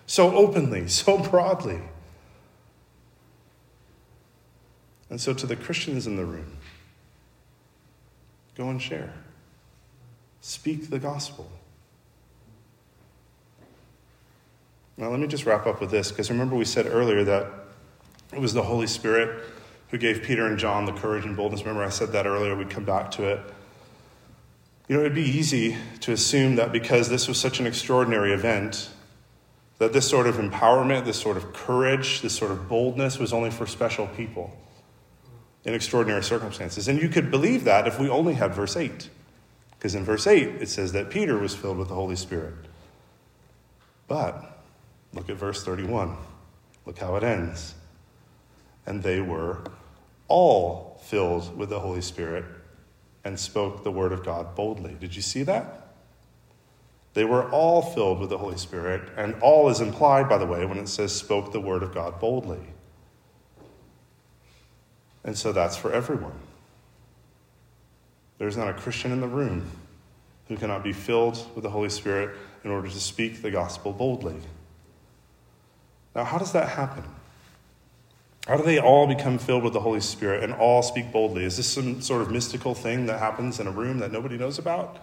so 0.06 0.34
openly, 0.34 0.88
so 0.88 1.18
broadly. 1.18 1.82
And 5.10 5.20
so, 5.20 5.34
to 5.34 5.46
the 5.46 5.58
Christians 5.58 6.08
in 6.08 6.16
the 6.16 6.24
room, 6.24 6.56
go 8.56 8.70
and 8.70 8.82
share. 8.82 9.14
Speak 10.42 10.90
the 10.90 11.00
gospel. 11.00 11.50
Now, 14.98 15.10
let 15.10 15.20
me 15.20 15.28
just 15.28 15.46
wrap 15.46 15.66
up 15.66 15.80
with 15.80 15.90
this 15.90 16.12
because 16.12 16.30
remember, 16.30 16.56
we 16.56 16.66
said 16.66 16.86
earlier 16.88 17.24
that 17.24 17.48
it 18.34 18.40
was 18.40 18.54
the 18.54 18.64
Holy 18.64 18.88
Spirit 18.88 19.44
who 19.90 19.98
gave 19.98 20.24
Peter 20.24 20.46
and 20.46 20.58
John 20.58 20.86
the 20.86 20.94
courage 20.94 21.26
and 21.26 21.36
boldness. 21.36 21.62
Remember, 21.62 21.84
I 21.84 21.90
said 21.90 22.12
that 22.12 22.26
earlier, 22.26 22.56
we'd 22.56 22.70
come 22.70 22.86
back 22.86 23.12
to 23.12 23.24
it. 23.24 23.40
You 24.88 24.96
know, 24.96 25.02
it'd 25.02 25.16
be 25.16 25.22
easy 25.22 25.78
to 26.02 26.12
assume 26.12 26.56
that 26.56 26.72
because 26.72 27.10
this 27.10 27.28
was 27.28 27.40
such 27.40 27.60
an 27.60 27.68
extraordinary 27.68 28.34
event, 28.34 28.90
that 29.78 29.94
this 29.94 30.10
sort 30.10 30.28
of 30.28 30.36
empowerment, 30.36 31.06
this 31.06 31.20
sort 31.20 31.38
of 31.38 31.54
courage, 31.54 32.22
this 32.22 32.36
sort 32.36 32.52
of 32.52 32.68
boldness 32.68 33.18
was 33.18 33.34
only 33.34 33.52
for 33.52 33.66
special 33.66 34.08
people 34.08 34.56
in 35.66 35.74
extraordinary 35.74 36.24
circumstances. 36.24 36.88
And 36.88 37.02
you 37.02 37.10
could 37.10 37.32
believe 37.32 37.64
that 37.64 37.88
if 37.88 38.00
we 38.00 38.10
only 38.10 38.34
had 38.34 38.54
verse 38.54 38.76
8. 38.76 39.10
Because 39.82 39.96
in 39.96 40.04
verse 40.04 40.28
8, 40.28 40.62
it 40.62 40.70
says 40.70 40.92
that 40.92 41.10
Peter 41.10 41.40
was 41.40 41.56
filled 41.56 41.80
with 41.80 41.88
the 41.88 41.96
Holy 41.96 42.16
Spirit. 42.16 42.54
But 44.08 44.62
look 45.12 45.28
at 45.28 45.38
verse 45.38 45.64
31. 45.64 46.16
Look 46.86 47.00
how 47.00 47.16
it 47.16 47.24
ends. 47.24 47.74
And 48.86 49.02
they 49.02 49.22
were 49.22 49.64
all 50.28 51.02
filled 51.06 51.58
with 51.58 51.70
the 51.70 51.80
Holy 51.80 52.02
Spirit 52.02 52.46
and 53.24 53.40
spoke 53.40 53.84
the 53.84 53.92
word 53.92 54.12
of 54.12 54.24
God 54.24 54.54
boldly. 54.54 54.96
Did 55.00 55.16
you 55.16 55.24
see 55.24 55.42
that? 55.44 55.88
They 57.16 57.26
were 57.26 57.50
all 57.50 57.82
filled 57.82 58.20
with 58.20 58.30
the 58.30 58.38
Holy 58.38 58.58
Spirit, 58.58 59.10
and 59.18 59.34
all 59.42 59.68
is 59.70 59.82
implied, 59.82 60.30
by 60.30 60.38
the 60.38 60.46
way, 60.46 60.64
when 60.64 60.78
it 60.78 60.90
says 60.90 61.12
spoke 61.12 61.52
the 61.52 61.60
word 61.60 61.82
of 61.82 61.92
God 61.92 62.20
boldly. 62.20 62.68
And 65.24 65.36
so 65.36 65.52
that's 65.52 65.76
for 65.76 65.92
everyone. 65.92 66.40
There's 68.42 68.58
not 68.58 68.70
a 68.70 68.74
Christian 68.74 69.12
in 69.12 69.22
the 69.22 69.28
room 69.28 69.62
who 70.48 70.58
cannot 70.58 70.84
be 70.84 70.94
filled 70.94 71.48
with 71.54 71.62
the 71.64 71.70
Holy 71.70 71.90
Spirit 71.90 72.36
in 72.64 72.72
order 72.72 72.90
to 72.90 73.00
speak 73.00 73.44
the 73.44 73.52
gospel 73.52 73.94
boldly. 73.94 74.36
Now, 76.16 76.24
how 76.24 76.40
does 76.40 76.52
that 76.54 76.70
happen? 76.70 77.04
How 78.48 78.58
do 78.58 78.64
they 78.64 78.80
all 78.80 79.06
become 79.06 79.38
filled 79.38 79.64
with 79.64 79.74
the 79.74 79.80
Holy 79.82 80.00
Spirit 80.00 80.44
and 80.44 80.56
all 80.56 80.82
speak 80.82 81.12
boldly? 81.12 81.44
Is 81.44 81.58
this 81.58 81.68
some 81.68 82.02
sort 82.02 82.24
of 82.24 82.32
mystical 82.32 82.74
thing 82.74 83.06
that 83.06 83.20
happens 83.20 83.60
in 83.60 83.68
a 83.68 83.72
room 83.72 84.00
that 84.00 84.12
nobody 84.12 84.40
knows 84.40 84.58
about? 84.58 84.98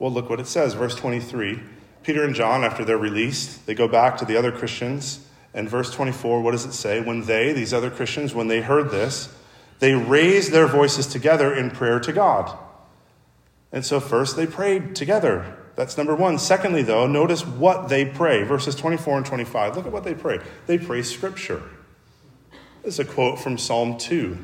Well, 0.00 0.10
look 0.10 0.28
what 0.28 0.40
it 0.40 0.48
says, 0.48 0.74
verse 0.74 0.96
23. 0.96 1.60
Peter 2.02 2.24
and 2.24 2.34
John, 2.34 2.64
after 2.64 2.84
they're 2.84 2.98
released, 2.98 3.66
they 3.66 3.74
go 3.74 3.86
back 3.86 4.16
to 4.16 4.24
the 4.24 4.36
other 4.36 4.50
Christians. 4.50 5.24
And 5.54 5.70
verse 5.70 5.92
24, 5.92 6.42
what 6.42 6.50
does 6.50 6.66
it 6.66 6.72
say? 6.72 7.00
When 7.00 7.20
they, 7.20 7.52
these 7.52 7.72
other 7.72 7.88
Christians, 7.88 8.34
when 8.34 8.48
they 8.48 8.62
heard 8.62 8.90
this, 8.90 9.32
they 9.84 9.92
raised 9.92 10.50
their 10.50 10.66
voices 10.66 11.06
together 11.06 11.54
in 11.54 11.70
prayer 11.70 12.00
to 12.00 12.10
God. 12.10 12.56
And 13.70 13.84
so, 13.84 14.00
first, 14.00 14.34
they 14.34 14.46
prayed 14.46 14.96
together. 14.96 15.58
That's 15.76 15.98
number 15.98 16.16
one. 16.16 16.38
Secondly, 16.38 16.80
though, 16.80 17.06
notice 17.06 17.44
what 17.44 17.90
they 17.90 18.06
pray. 18.06 18.44
Verses 18.44 18.74
24 18.76 19.18
and 19.18 19.26
25. 19.26 19.76
Look 19.76 19.84
at 19.84 19.92
what 19.92 20.04
they 20.04 20.14
pray. 20.14 20.38
They 20.64 20.78
pray 20.78 21.02
Scripture. 21.02 21.62
This 22.82 22.94
is 22.94 23.00
a 23.00 23.04
quote 23.04 23.38
from 23.38 23.58
Psalm 23.58 23.98
2. 23.98 24.38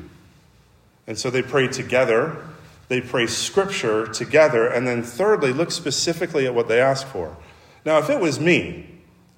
And 1.07 1.17
so 1.17 1.31
they 1.31 1.41
pray 1.41 1.67
together. 1.67 2.45
They 2.87 3.01
pray 3.01 3.25
Scripture 3.25 4.05
together. 4.05 4.67
And 4.67 4.85
then, 4.85 5.01
thirdly, 5.01 5.53
look 5.53 5.71
specifically 5.71 6.45
at 6.45 6.53
what 6.53 6.67
they 6.67 6.79
ask 6.79 7.07
for. 7.07 7.35
Now, 7.83 7.97
if 7.97 8.11
it 8.11 8.19
was 8.19 8.39
me 8.39 8.85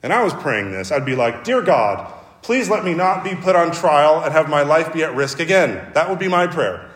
and 0.04 0.12
I 0.12 0.22
was 0.22 0.34
praying 0.34 0.74
this, 0.74 0.92
I'd 0.92 1.06
be 1.06 1.16
like, 1.16 1.46
Dear 1.46 1.62
God, 1.62 2.14
Please 2.44 2.70
let 2.70 2.84
me 2.84 2.94
not 2.94 3.24
be 3.24 3.36
put 3.36 3.56
on 3.56 3.72
trial 3.72 4.22
and 4.22 4.34
have 4.34 4.50
my 4.50 4.64
life 4.64 4.94
be 4.94 5.02
at 5.02 5.16
risk 5.16 5.40
again. 5.40 5.92
That 5.94 6.10
would 6.10 6.20
be 6.20 6.28
my 6.28 6.46
prayer. 6.46 6.90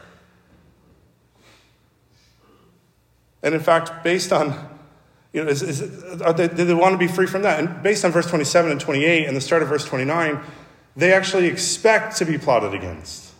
And 3.42 3.56
in 3.56 3.62
fact, 3.62 4.04
based 4.04 4.34
on, 4.34 4.48
you 5.32 5.44
know, 5.44 5.50
is, 5.50 5.64
is, 5.64 5.80
they, 6.36 6.48
they 6.48 6.74
want 6.74 6.94
to 6.94 6.98
be 6.98 7.08
free 7.08 7.28
from 7.28 7.44
that? 7.44 7.60
And 7.60 7.82
based 7.82 8.04
on 8.04 8.12
verse 8.12 8.28
27 8.28 8.72
and 8.72 8.82
28 8.82 9.26
and 9.26 9.38
the 9.38 9.42
start 9.42 9.64
of 9.64 9.70
verse 9.70 9.86
29, 9.86 10.40
they 10.98 11.14
actually 11.14 11.48
expect 11.48 12.18
to 12.18 12.26
be 12.26 12.38
plotted 12.38 12.74
against. 12.74 13.32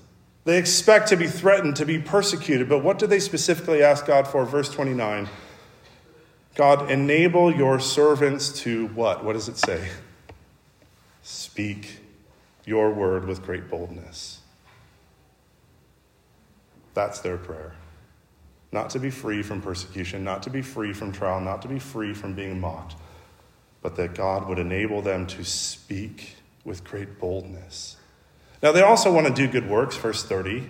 They 0.46 0.58
expect 0.58 1.10
to 1.10 1.17
be 1.17 1.28
threatened, 1.28 1.76
to 1.76 1.86
be 1.86 2.00
persecuted. 2.00 2.70
But 2.70 2.84
what 2.84 3.00
do 3.00 3.08
they 3.08 3.20
specifically 3.20 3.84
ask 3.84 4.06
God 4.06 4.28
for? 4.28 4.46
Verse 4.46 4.70
29 4.70 5.28
God, 6.56 6.89
enable 6.89 7.54
your 7.54 7.80
servants 7.80 8.62
to 8.62 8.88
what? 8.88 9.24
What 9.24 9.34
does 9.34 9.48
it 9.50 9.58
say? 9.58 9.89
speak 11.28 11.96
your 12.67 12.91
word 12.91 13.25
with 13.25 13.41
great 13.41 13.69
boldness. 13.69 14.41
That's 16.93 17.19
their 17.21 17.38
prayer. 17.38 17.73
Not 18.71 18.89
to 18.91 18.99
be 18.99 19.10
free 19.10 19.42
from 19.42 19.62
persecution, 19.62 20.23
not 20.23 20.44
to 20.44 20.50
be 20.50 20.62
free 20.62 20.92
from 20.92 21.13
trial, 21.13 21.39
not 21.39 21.62
to 21.62 21.69
be 21.69 21.79
free 21.79 22.13
from 22.13 22.33
being 22.33 22.60
mocked, 22.60 22.96
but 23.81 23.96
that 23.96 24.13
God 24.13 24.48
would 24.50 24.60
enable 24.60 25.02
them 25.02 25.25
to 25.27 25.46
speak 25.46 26.35
with 26.65 26.83
great 26.83 27.17
boldness. 27.17 27.96
Now, 28.62 28.73
they 28.73 28.81
also 28.81 29.13
want 29.13 29.27
to 29.27 29.33
do 29.33 29.48
good 29.48 29.69
works, 29.69 29.96
verse 29.96 30.23
30. 30.23 30.67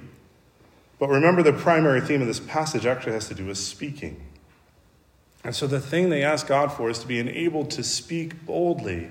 But 1.00 1.10
remember, 1.10 1.42
the 1.42 1.54
primary 1.54 2.02
theme 2.02 2.22
of 2.22 2.28
this 2.28 2.40
passage 2.40 2.86
actually 2.86 3.14
has 3.14 3.28
to 3.30 3.34
do 3.34 3.46
with 3.46 3.58
speaking. 3.58 4.22
And 5.44 5.56
so 5.56 5.66
the 5.66 5.80
thing 5.80 6.10
they 6.10 6.24
ask 6.24 6.46
God 6.46 6.72
for 6.72 6.90
is 6.90 7.00
to 7.00 7.08
be 7.08 7.20
enabled 7.20 7.72
to 7.72 7.84
speak 7.84 8.46
boldly 8.46 9.10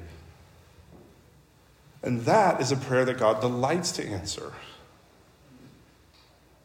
and 2.07 2.21
that 2.23 2.61
is 2.61 2.71
a 2.71 2.77
prayer 2.77 3.05
that 3.05 3.19
God 3.19 3.41
delights 3.41 3.91
to 3.93 4.07
answer. 4.07 4.53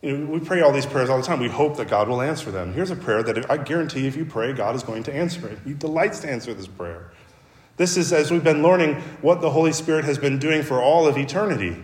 You 0.01 0.17
know, 0.17 0.31
we 0.31 0.39
pray 0.39 0.61
all 0.61 0.71
these 0.71 0.85
prayers 0.85 1.09
all 1.09 1.17
the 1.17 1.23
time. 1.23 1.39
We 1.39 1.49
hope 1.49 1.77
that 1.77 1.89
God 1.89 2.07
will 2.07 2.21
answer 2.21 2.51
them. 2.51 2.73
Here's 2.73 2.91
a 2.91 2.95
prayer 2.95 3.23
that 3.23 3.49
I 3.49 3.57
guarantee 3.57 4.07
if 4.07 4.15
you 4.15 4.23
pray, 4.23 4.53
God 4.53 4.75
is 4.75 4.83
going 4.83 5.03
to 5.03 5.13
answer 5.13 5.47
it. 5.47 5.59
He 5.65 5.73
delights 5.73 6.19
to 6.19 6.31
answer 6.31 6.53
this 6.53 6.67
prayer. 6.67 7.11
This 7.77 7.97
is, 7.97 8.13
as 8.13 8.29
we've 8.29 8.43
been 8.43 8.61
learning, 8.61 8.95
what 9.21 9.41
the 9.41 9.49
Holy 9.49 9.71
Spirit 9.71 10.05
has 10.05 10.17
been 10.19 10.37
doing 10.37 10.61
for 10.61 10.81
all 10.81 11.07
of 11.07 11.17
eternity. 11.17 11.77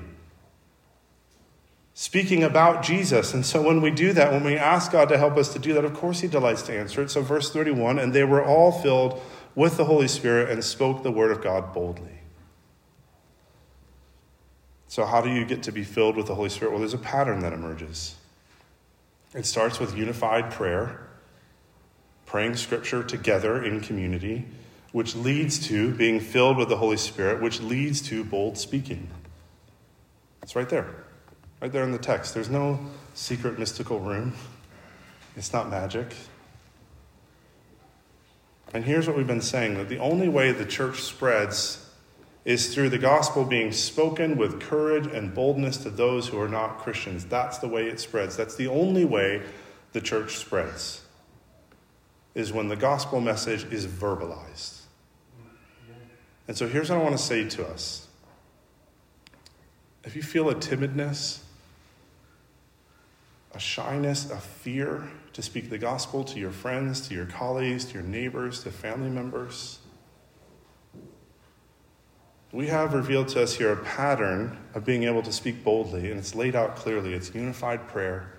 speaking 1.96 2.44
about 2.44 2.84
Jesus. 2.84 3.34
And 3.34 3.44
so 3.44 3.60
when 3.60 3.82
we 3.82 3.90
do 3.90 4.14
that, 4.14 4.32
when 4.32 4.44
we 4.44 4.56
ask 4.56 4.92
God 4.92 5.10
to 5.10 5.18
help 5.18 5.36
us 5.36 5.52
to 5.54 5.60
do 5.60 5.74
that, 5.74 5.84
of 5.84 5.96
course 5.96 6.20
He 6.20 6.28
delights 6.28 6.62
to 6.64 6.78
answer 6.78 7.02
it. 7.02 7.10
So, 7.10 7.24
verse 7.24 7.52
31 7.52 7.98
and 7.98 8.14
they 8.14 8.24
were 8.24 8.46
all 8.46 8.72
filled 8.72 9.20
with 9.56 9.78
the 9.78 9.86
Holy 9.86 10.08
Spirit 10.08 10.52
and 10.52 10.64
spoke 10.64 11.02
the 11.02 11.10
word 11.10 11.32
of 11.32 11.42
God 11.42 11.74
boldly. 11.74 12.17
So, 14.88 15.06
how 15.06 15.22
do 15.22 15.30
you 15.30 15.46
get 15.46 15.64
to 15.64 15.72
be 15.72 15.84
filled 15.84 16.16
with 16.16 16.28
the 16.28 16.36
Holy 16.36 16.50
Spirit? 16.50 16.72
Well, 16.72 16.80
there's 16.80 16.94
a 16.94 16.98
pattern 16.98 17.40
that 17.42 17.54
emerges. 17.54 18.16
It 19.34 19.46
starts 19.46 19.80
with 19.80 19.96
unified 19.98 20.52
prayer, 20.52 21.08
praying 22.26 22.56
scripture 22.56 23.04
together 23.04 23.64
in 23.64 23.82
community, 23.82 24.46
which 24.94 25.16
leads 25.16 25.60
to 25.68 25.94
being 25.94 26.20
filled 26.20 26.58
with 26.58 26.70
the 26.70 26.78
Holy 26.78 26.98
Spirit, 26.98 27.42
which 27.42 27.60
leads 27.62 28.02
to 28.04 28.24
bold 28.24 28.58
speaking. 28.58 29.10
It's 30.42 30.56
right 30.56 30.70
there. 30.70 31.04
Right 31.62 31.72
there 31.72 31.84
in 31.84 31.92
the 31.92 31.98
text. 31.98 32.34
There's 32.34 32.50
no 32.50 32.80
secret 33.14 33.60
mystical 33.60 34.00
room, 34.00 34.34
it's 35.36 35.52
not 35.52 35.70
magic. 35.70 36.14
And 38.74 38.84
here's 38.84 39.08
what 39.08 39.16
we've 39.16 39.28
been 39.28 39.42
saying 39.42 39.76
that 39.76 39.90
the 39.90 39.98
only 39.98 40.28
way 40.28 40.52
the 40.52 40.66
church 40.66 41.02
spreads 41.02 41.87
is 42.48 42.74
through 42.74 42.88
the 42.88 42.98
gospel 42.98 43.44
being 43.44 43.74
spoken 43.74 44.38
with 44.38 44.62
courage 44.62 45.06
and 45.06 45.34
boldness 45.34 45.76
to 45.76 45.90
those 45.90 46.30
who 46.30 46.40
are 46.40 46.48
not 46.48 46.80
Christians. 46.80 47.26
That's 47.26 47.58
the 47.58 47.68
way 47.68 47.88
it 47.88 48.00
spreads. 48.00 48.38
That's 48.38 48.56
the 48.56 48.68
only 48.68 49.04
way 49.04 49.42
the 49.92 50.00
church 50.00 50.38
spreads, 50.38 51.02
is 52.36 52.54
when 52.54 52.70
the 52.70 52.78
gospel 52.78 53.20
message 53.20 53.66
is 53.66 53.86
verbalized. 53.86 54.80
And 56.48 56.56
so 56.56 56.70
here's 56.70 56.90
what 56.90 57.00
I 57.00 57.04
want 57.04 57.18
to 57.18 57.22
say 57.22 57.50
to 57.50 57.68
us. 57.68 58.08
If 60.06 60.16
you 60.16 60.24
feel 60.24 60.50
a 60.50 60.56
timidness, 60.56 61.40
a 63.54 63.60
shyness, 63.60 64.32
a 64.32 64.38
fear 64.38 65.10
to 65.34 65.42
speak 65.42 65.70
the 65.70 65.78
gospel 65.78 66.24
to 66.24 66.40
your 66.40 66.52
friends, 66.52 67.10
to 67.10 67.14
your 67.14 67.26
colleagues, 67.26 67.84
to 67.86 67.96
your 67.96 68.04
neighbors, 68.04 68.64
to 68.64 68.72
family 68.72 69.10
members. 69.10 69.80
We 72.58 72.66
have 72.70 72.96
revealed 72.96 73.28
to 73.30 73.44
us 73.44 73.54
here 73.54 73.72
a 73.72 73.78
pattern 73.78 74.58
of 74.74 74.84
being 74.84 75.04
able 75.04 75.22
to 75.22 75.32
speak 75.32 75.64
boldly, 75.64 76.10
and 76.10 76.20
it's 76.20 76.34
laid 76.34 76.56
out 76.56 76.76
clearly. 76.76 77.14
It's 77.14 77.36
unified 77.36 77.88
prayer, 77.88 78.32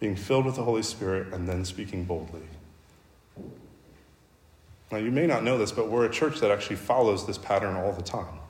being 0.00 0.16
filled 0.16 0.46
with 0.46 0.56
the 0.56 0.64
Holy 0.64 0.82
Spirit, 0.82 1.32
and 1.32 1.48
then 1.48 1.64
speaking 1.64 2.02
boldly. 2.02 2.42
Now, 4.90 4.98
you 4.98 5.12
may 5.12 5.28
not 5.28 5.44
know 5.44 5.58
this, 5.58 5.70
but 5.70 5.88
we're 5.88 6.06
a 6.06 6.10
church 6.10 6.40
that 6.40 6.50
actually 6.50 6.74
follows 6.74 7.24
this 7.24 7.38
pattern 7.38 7.76
all 7.76 7.92
the 7.92 8.02
time. 8.02 8.40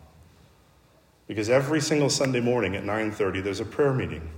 Because 1.29 1.51
every 1.51 1.83
single 1.83 2.09
Sunday 2.09 2.41
morning 2.41 2.75
at 2.75 2.85
9:30 2.85 3.43
there's 3.43 3.61
a 3.61 3.67
prayer 3.67 3.93
meeting 3.93 4.31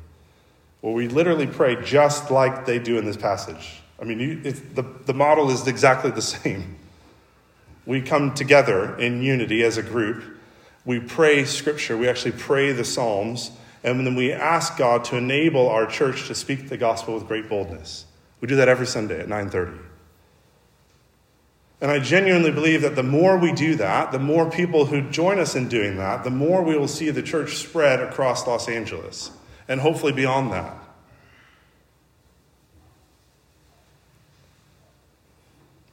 where 0.80 0.92
we 0.92 1.06
literally 1.06 1.46
pray 1.46 1.80
just 1.84 2.32
like 2.32 2.66
they 2.66 2.80
do 2.80 2.98
in 2.98 3.04
this 3.04 3.16
passage. 3.16 3.80
I 4.02 4.04
mean, 4.04 4.18
you, 4.18 4.40
the, 4.50 4.82
the 4.82 5.14
model 5.14 5.52
is 5.52 5.68
exactly 5.68 6.10
the 6.10 6.22
same. 6.36 6.78
We 7.86 8.00
come 8.00 8.34
together 8.34 8.96
in 8.98 9.22
unity 9.22 9.62
as 9.62 9.76
a 9.76 9.82
group. 9.82 10.24
We 10.84 11.00
pray 11.00 11.44
scripture. 11.44 11.96
We 11.96 12.08
actually 12.08 12.32
pray 12.32 12.72
the 12.72 12.84
Psalms. 12.84 13.50
And 13.82 14.06
then 14.06 14.14
we 14.14 14.32
ask 14.32 14.78
God 14.78 15.04
to 15.04 15.16
enable 15.16 15.68
our 15.68 15.86
church 15.86 16.26
to 16.28 16.34
speak 16.34 16.68
the 16.68 16.78
gospel 16.78 17.14
with 17.14 17.28
great 17.28 17.48
boldness. 17.48 18.06
We 18.40 18.48
do 18.48 18.56
that 18.56 18.68
every 18.68 18.86
Sunday 18.86 19.20
at 19.20 19.28
9:30. 19.28 19.78
And 21.80 21.90
I 21.90 21.98
genuinely 21.98 22.50
believe 22.50 22.80
that 22.80 22.96
the 22.96 23.02
more 23.02 23.36
we 23.36 23.52
do 23.52 23.74
that, 23.74 24.10
the 24.10 24.18
more 24.18 24.50
people 24.50 24.86
who 24.86 25.02
join 25.10 25.38
us 25.38 25.54
in 25.54 25.68
doing 25.68 25.98
that, 25.98 26.24
the 26.24 26.30
more 26.30 26.62
we 26.62 26.78
will 26.78 26.88
see 26.88 27.10
the 27.10 27.22
church 27.22 27.56
spread 27.56 28.00
across 28.00 28.46
Los 28.46 28.68
Angeles 28.68 29.30
and 29.68 29.80
hopefully 29.80 30.12
beyond 30.12 30.52
that. 30.52 30.74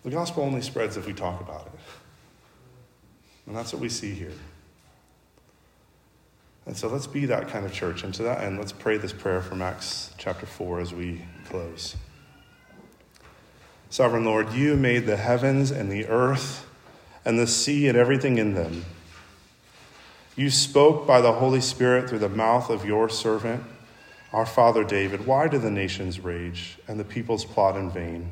The 0.04 0.10
gospel 0.10 0.44
only 0.44 0.62
spreads 0.62 0.98
if 0.98 1.06
we 1.06 1.14
talk 1.14 1.42
about 1.42 1.68
it. 1.68 1.80
And 3.46 3.56
that's 3.56 3.74
what 3.74 3.82
we 3.82 3.90
see 3.90 4.14
here. 4.14 4.34
And 6.66 6.78
so 6.78 6.88
let's 6.88 7.08
be 7.08 7.26
that 7.26 7.50
kind 7.50 7.66
of 7.66 7.74
church. 7.74 8.04
And 8.04 8.14
to 8.16 8.24
that 8.24 8.42
end, 8.42 8.58
let's 8.58 8.72
pray 8.72 8.98
this 8.98 9.14
prayer 9.14 9.42
from 9.42 9.62
Acts 9.62 10.14
chapter 10.18 10.46
4 10.46 10.80
as 10.80 10.94
we 10.94 11.22
close. 11.46 11.96
Sovereign 13.90 14.26
Lord, 14.26 14.54
you 14.54 14.78
made 14.78 15.06
the 15.06 15.18
heavens 15.18 15.70
and 15.72 15.92
the 15.92 16.08
earth 16.08 16.66
and 17.26 17.38
the 17.38 17.48
sea 17.48 17.88
and 17.88 17.98
everything 17.98 18.38
in 18.38 18.54
them. 18.54 18.86
You 20.36 20.50
spoke 20.50 21.06
by 21.06 21.20
the 21.20 21.34
Holy 21.34 21.62
Spirit 21.62 22.10
through 22.10 22.20
the 22.20 22.30
mouth 22.30 22.70
of 22.70 22.86
your 22.86 23.10
servant, 23.10 23.64
our 24.32 24.46
father 24.46 24.84
David. 24.84 25.28
Why 25.28 25.48
do 25.48 25.58
the 25.58 25.70
nations 25.70 26.20
rage 26.20 26.78
and 26.88 27.00
the 27.00 27.04
peoples 27.04 27.44
plot 27.44 27.76
in 27.76 27.92
vain? 27.92 28.32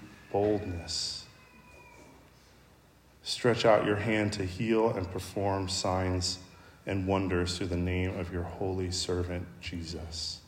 boldness. 0.31 1.25
Stretch 3.23 3.65
out 3.65 3.85
your 3.85 3.97
hand 3.97 4.33
to 4.33 4.45
heal 4.45 4.89
and 4.91 5.09
perform 5.11 5.69
signs 5.69 6.39
and 6.85 7.05
wonders 7.07 7.57
through 7.57 7.67
the 7.67 7.77
name 7.77 8.17
of 8.19 8.33
your 8.33 8.43
holy 8.43 8.91
servant, 8.91 9.45
Jesus. 9.61 10.41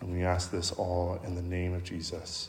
And 0.00 0.12
we 0.12 0.24
ask 0.24 0.50
this 0.50 0.72
all 0.72 1.20
in 1.24 1.34
the 1.34 1.42
name 1.42 1.74
of 1.74 1.84
Jesus. 1.84 2.48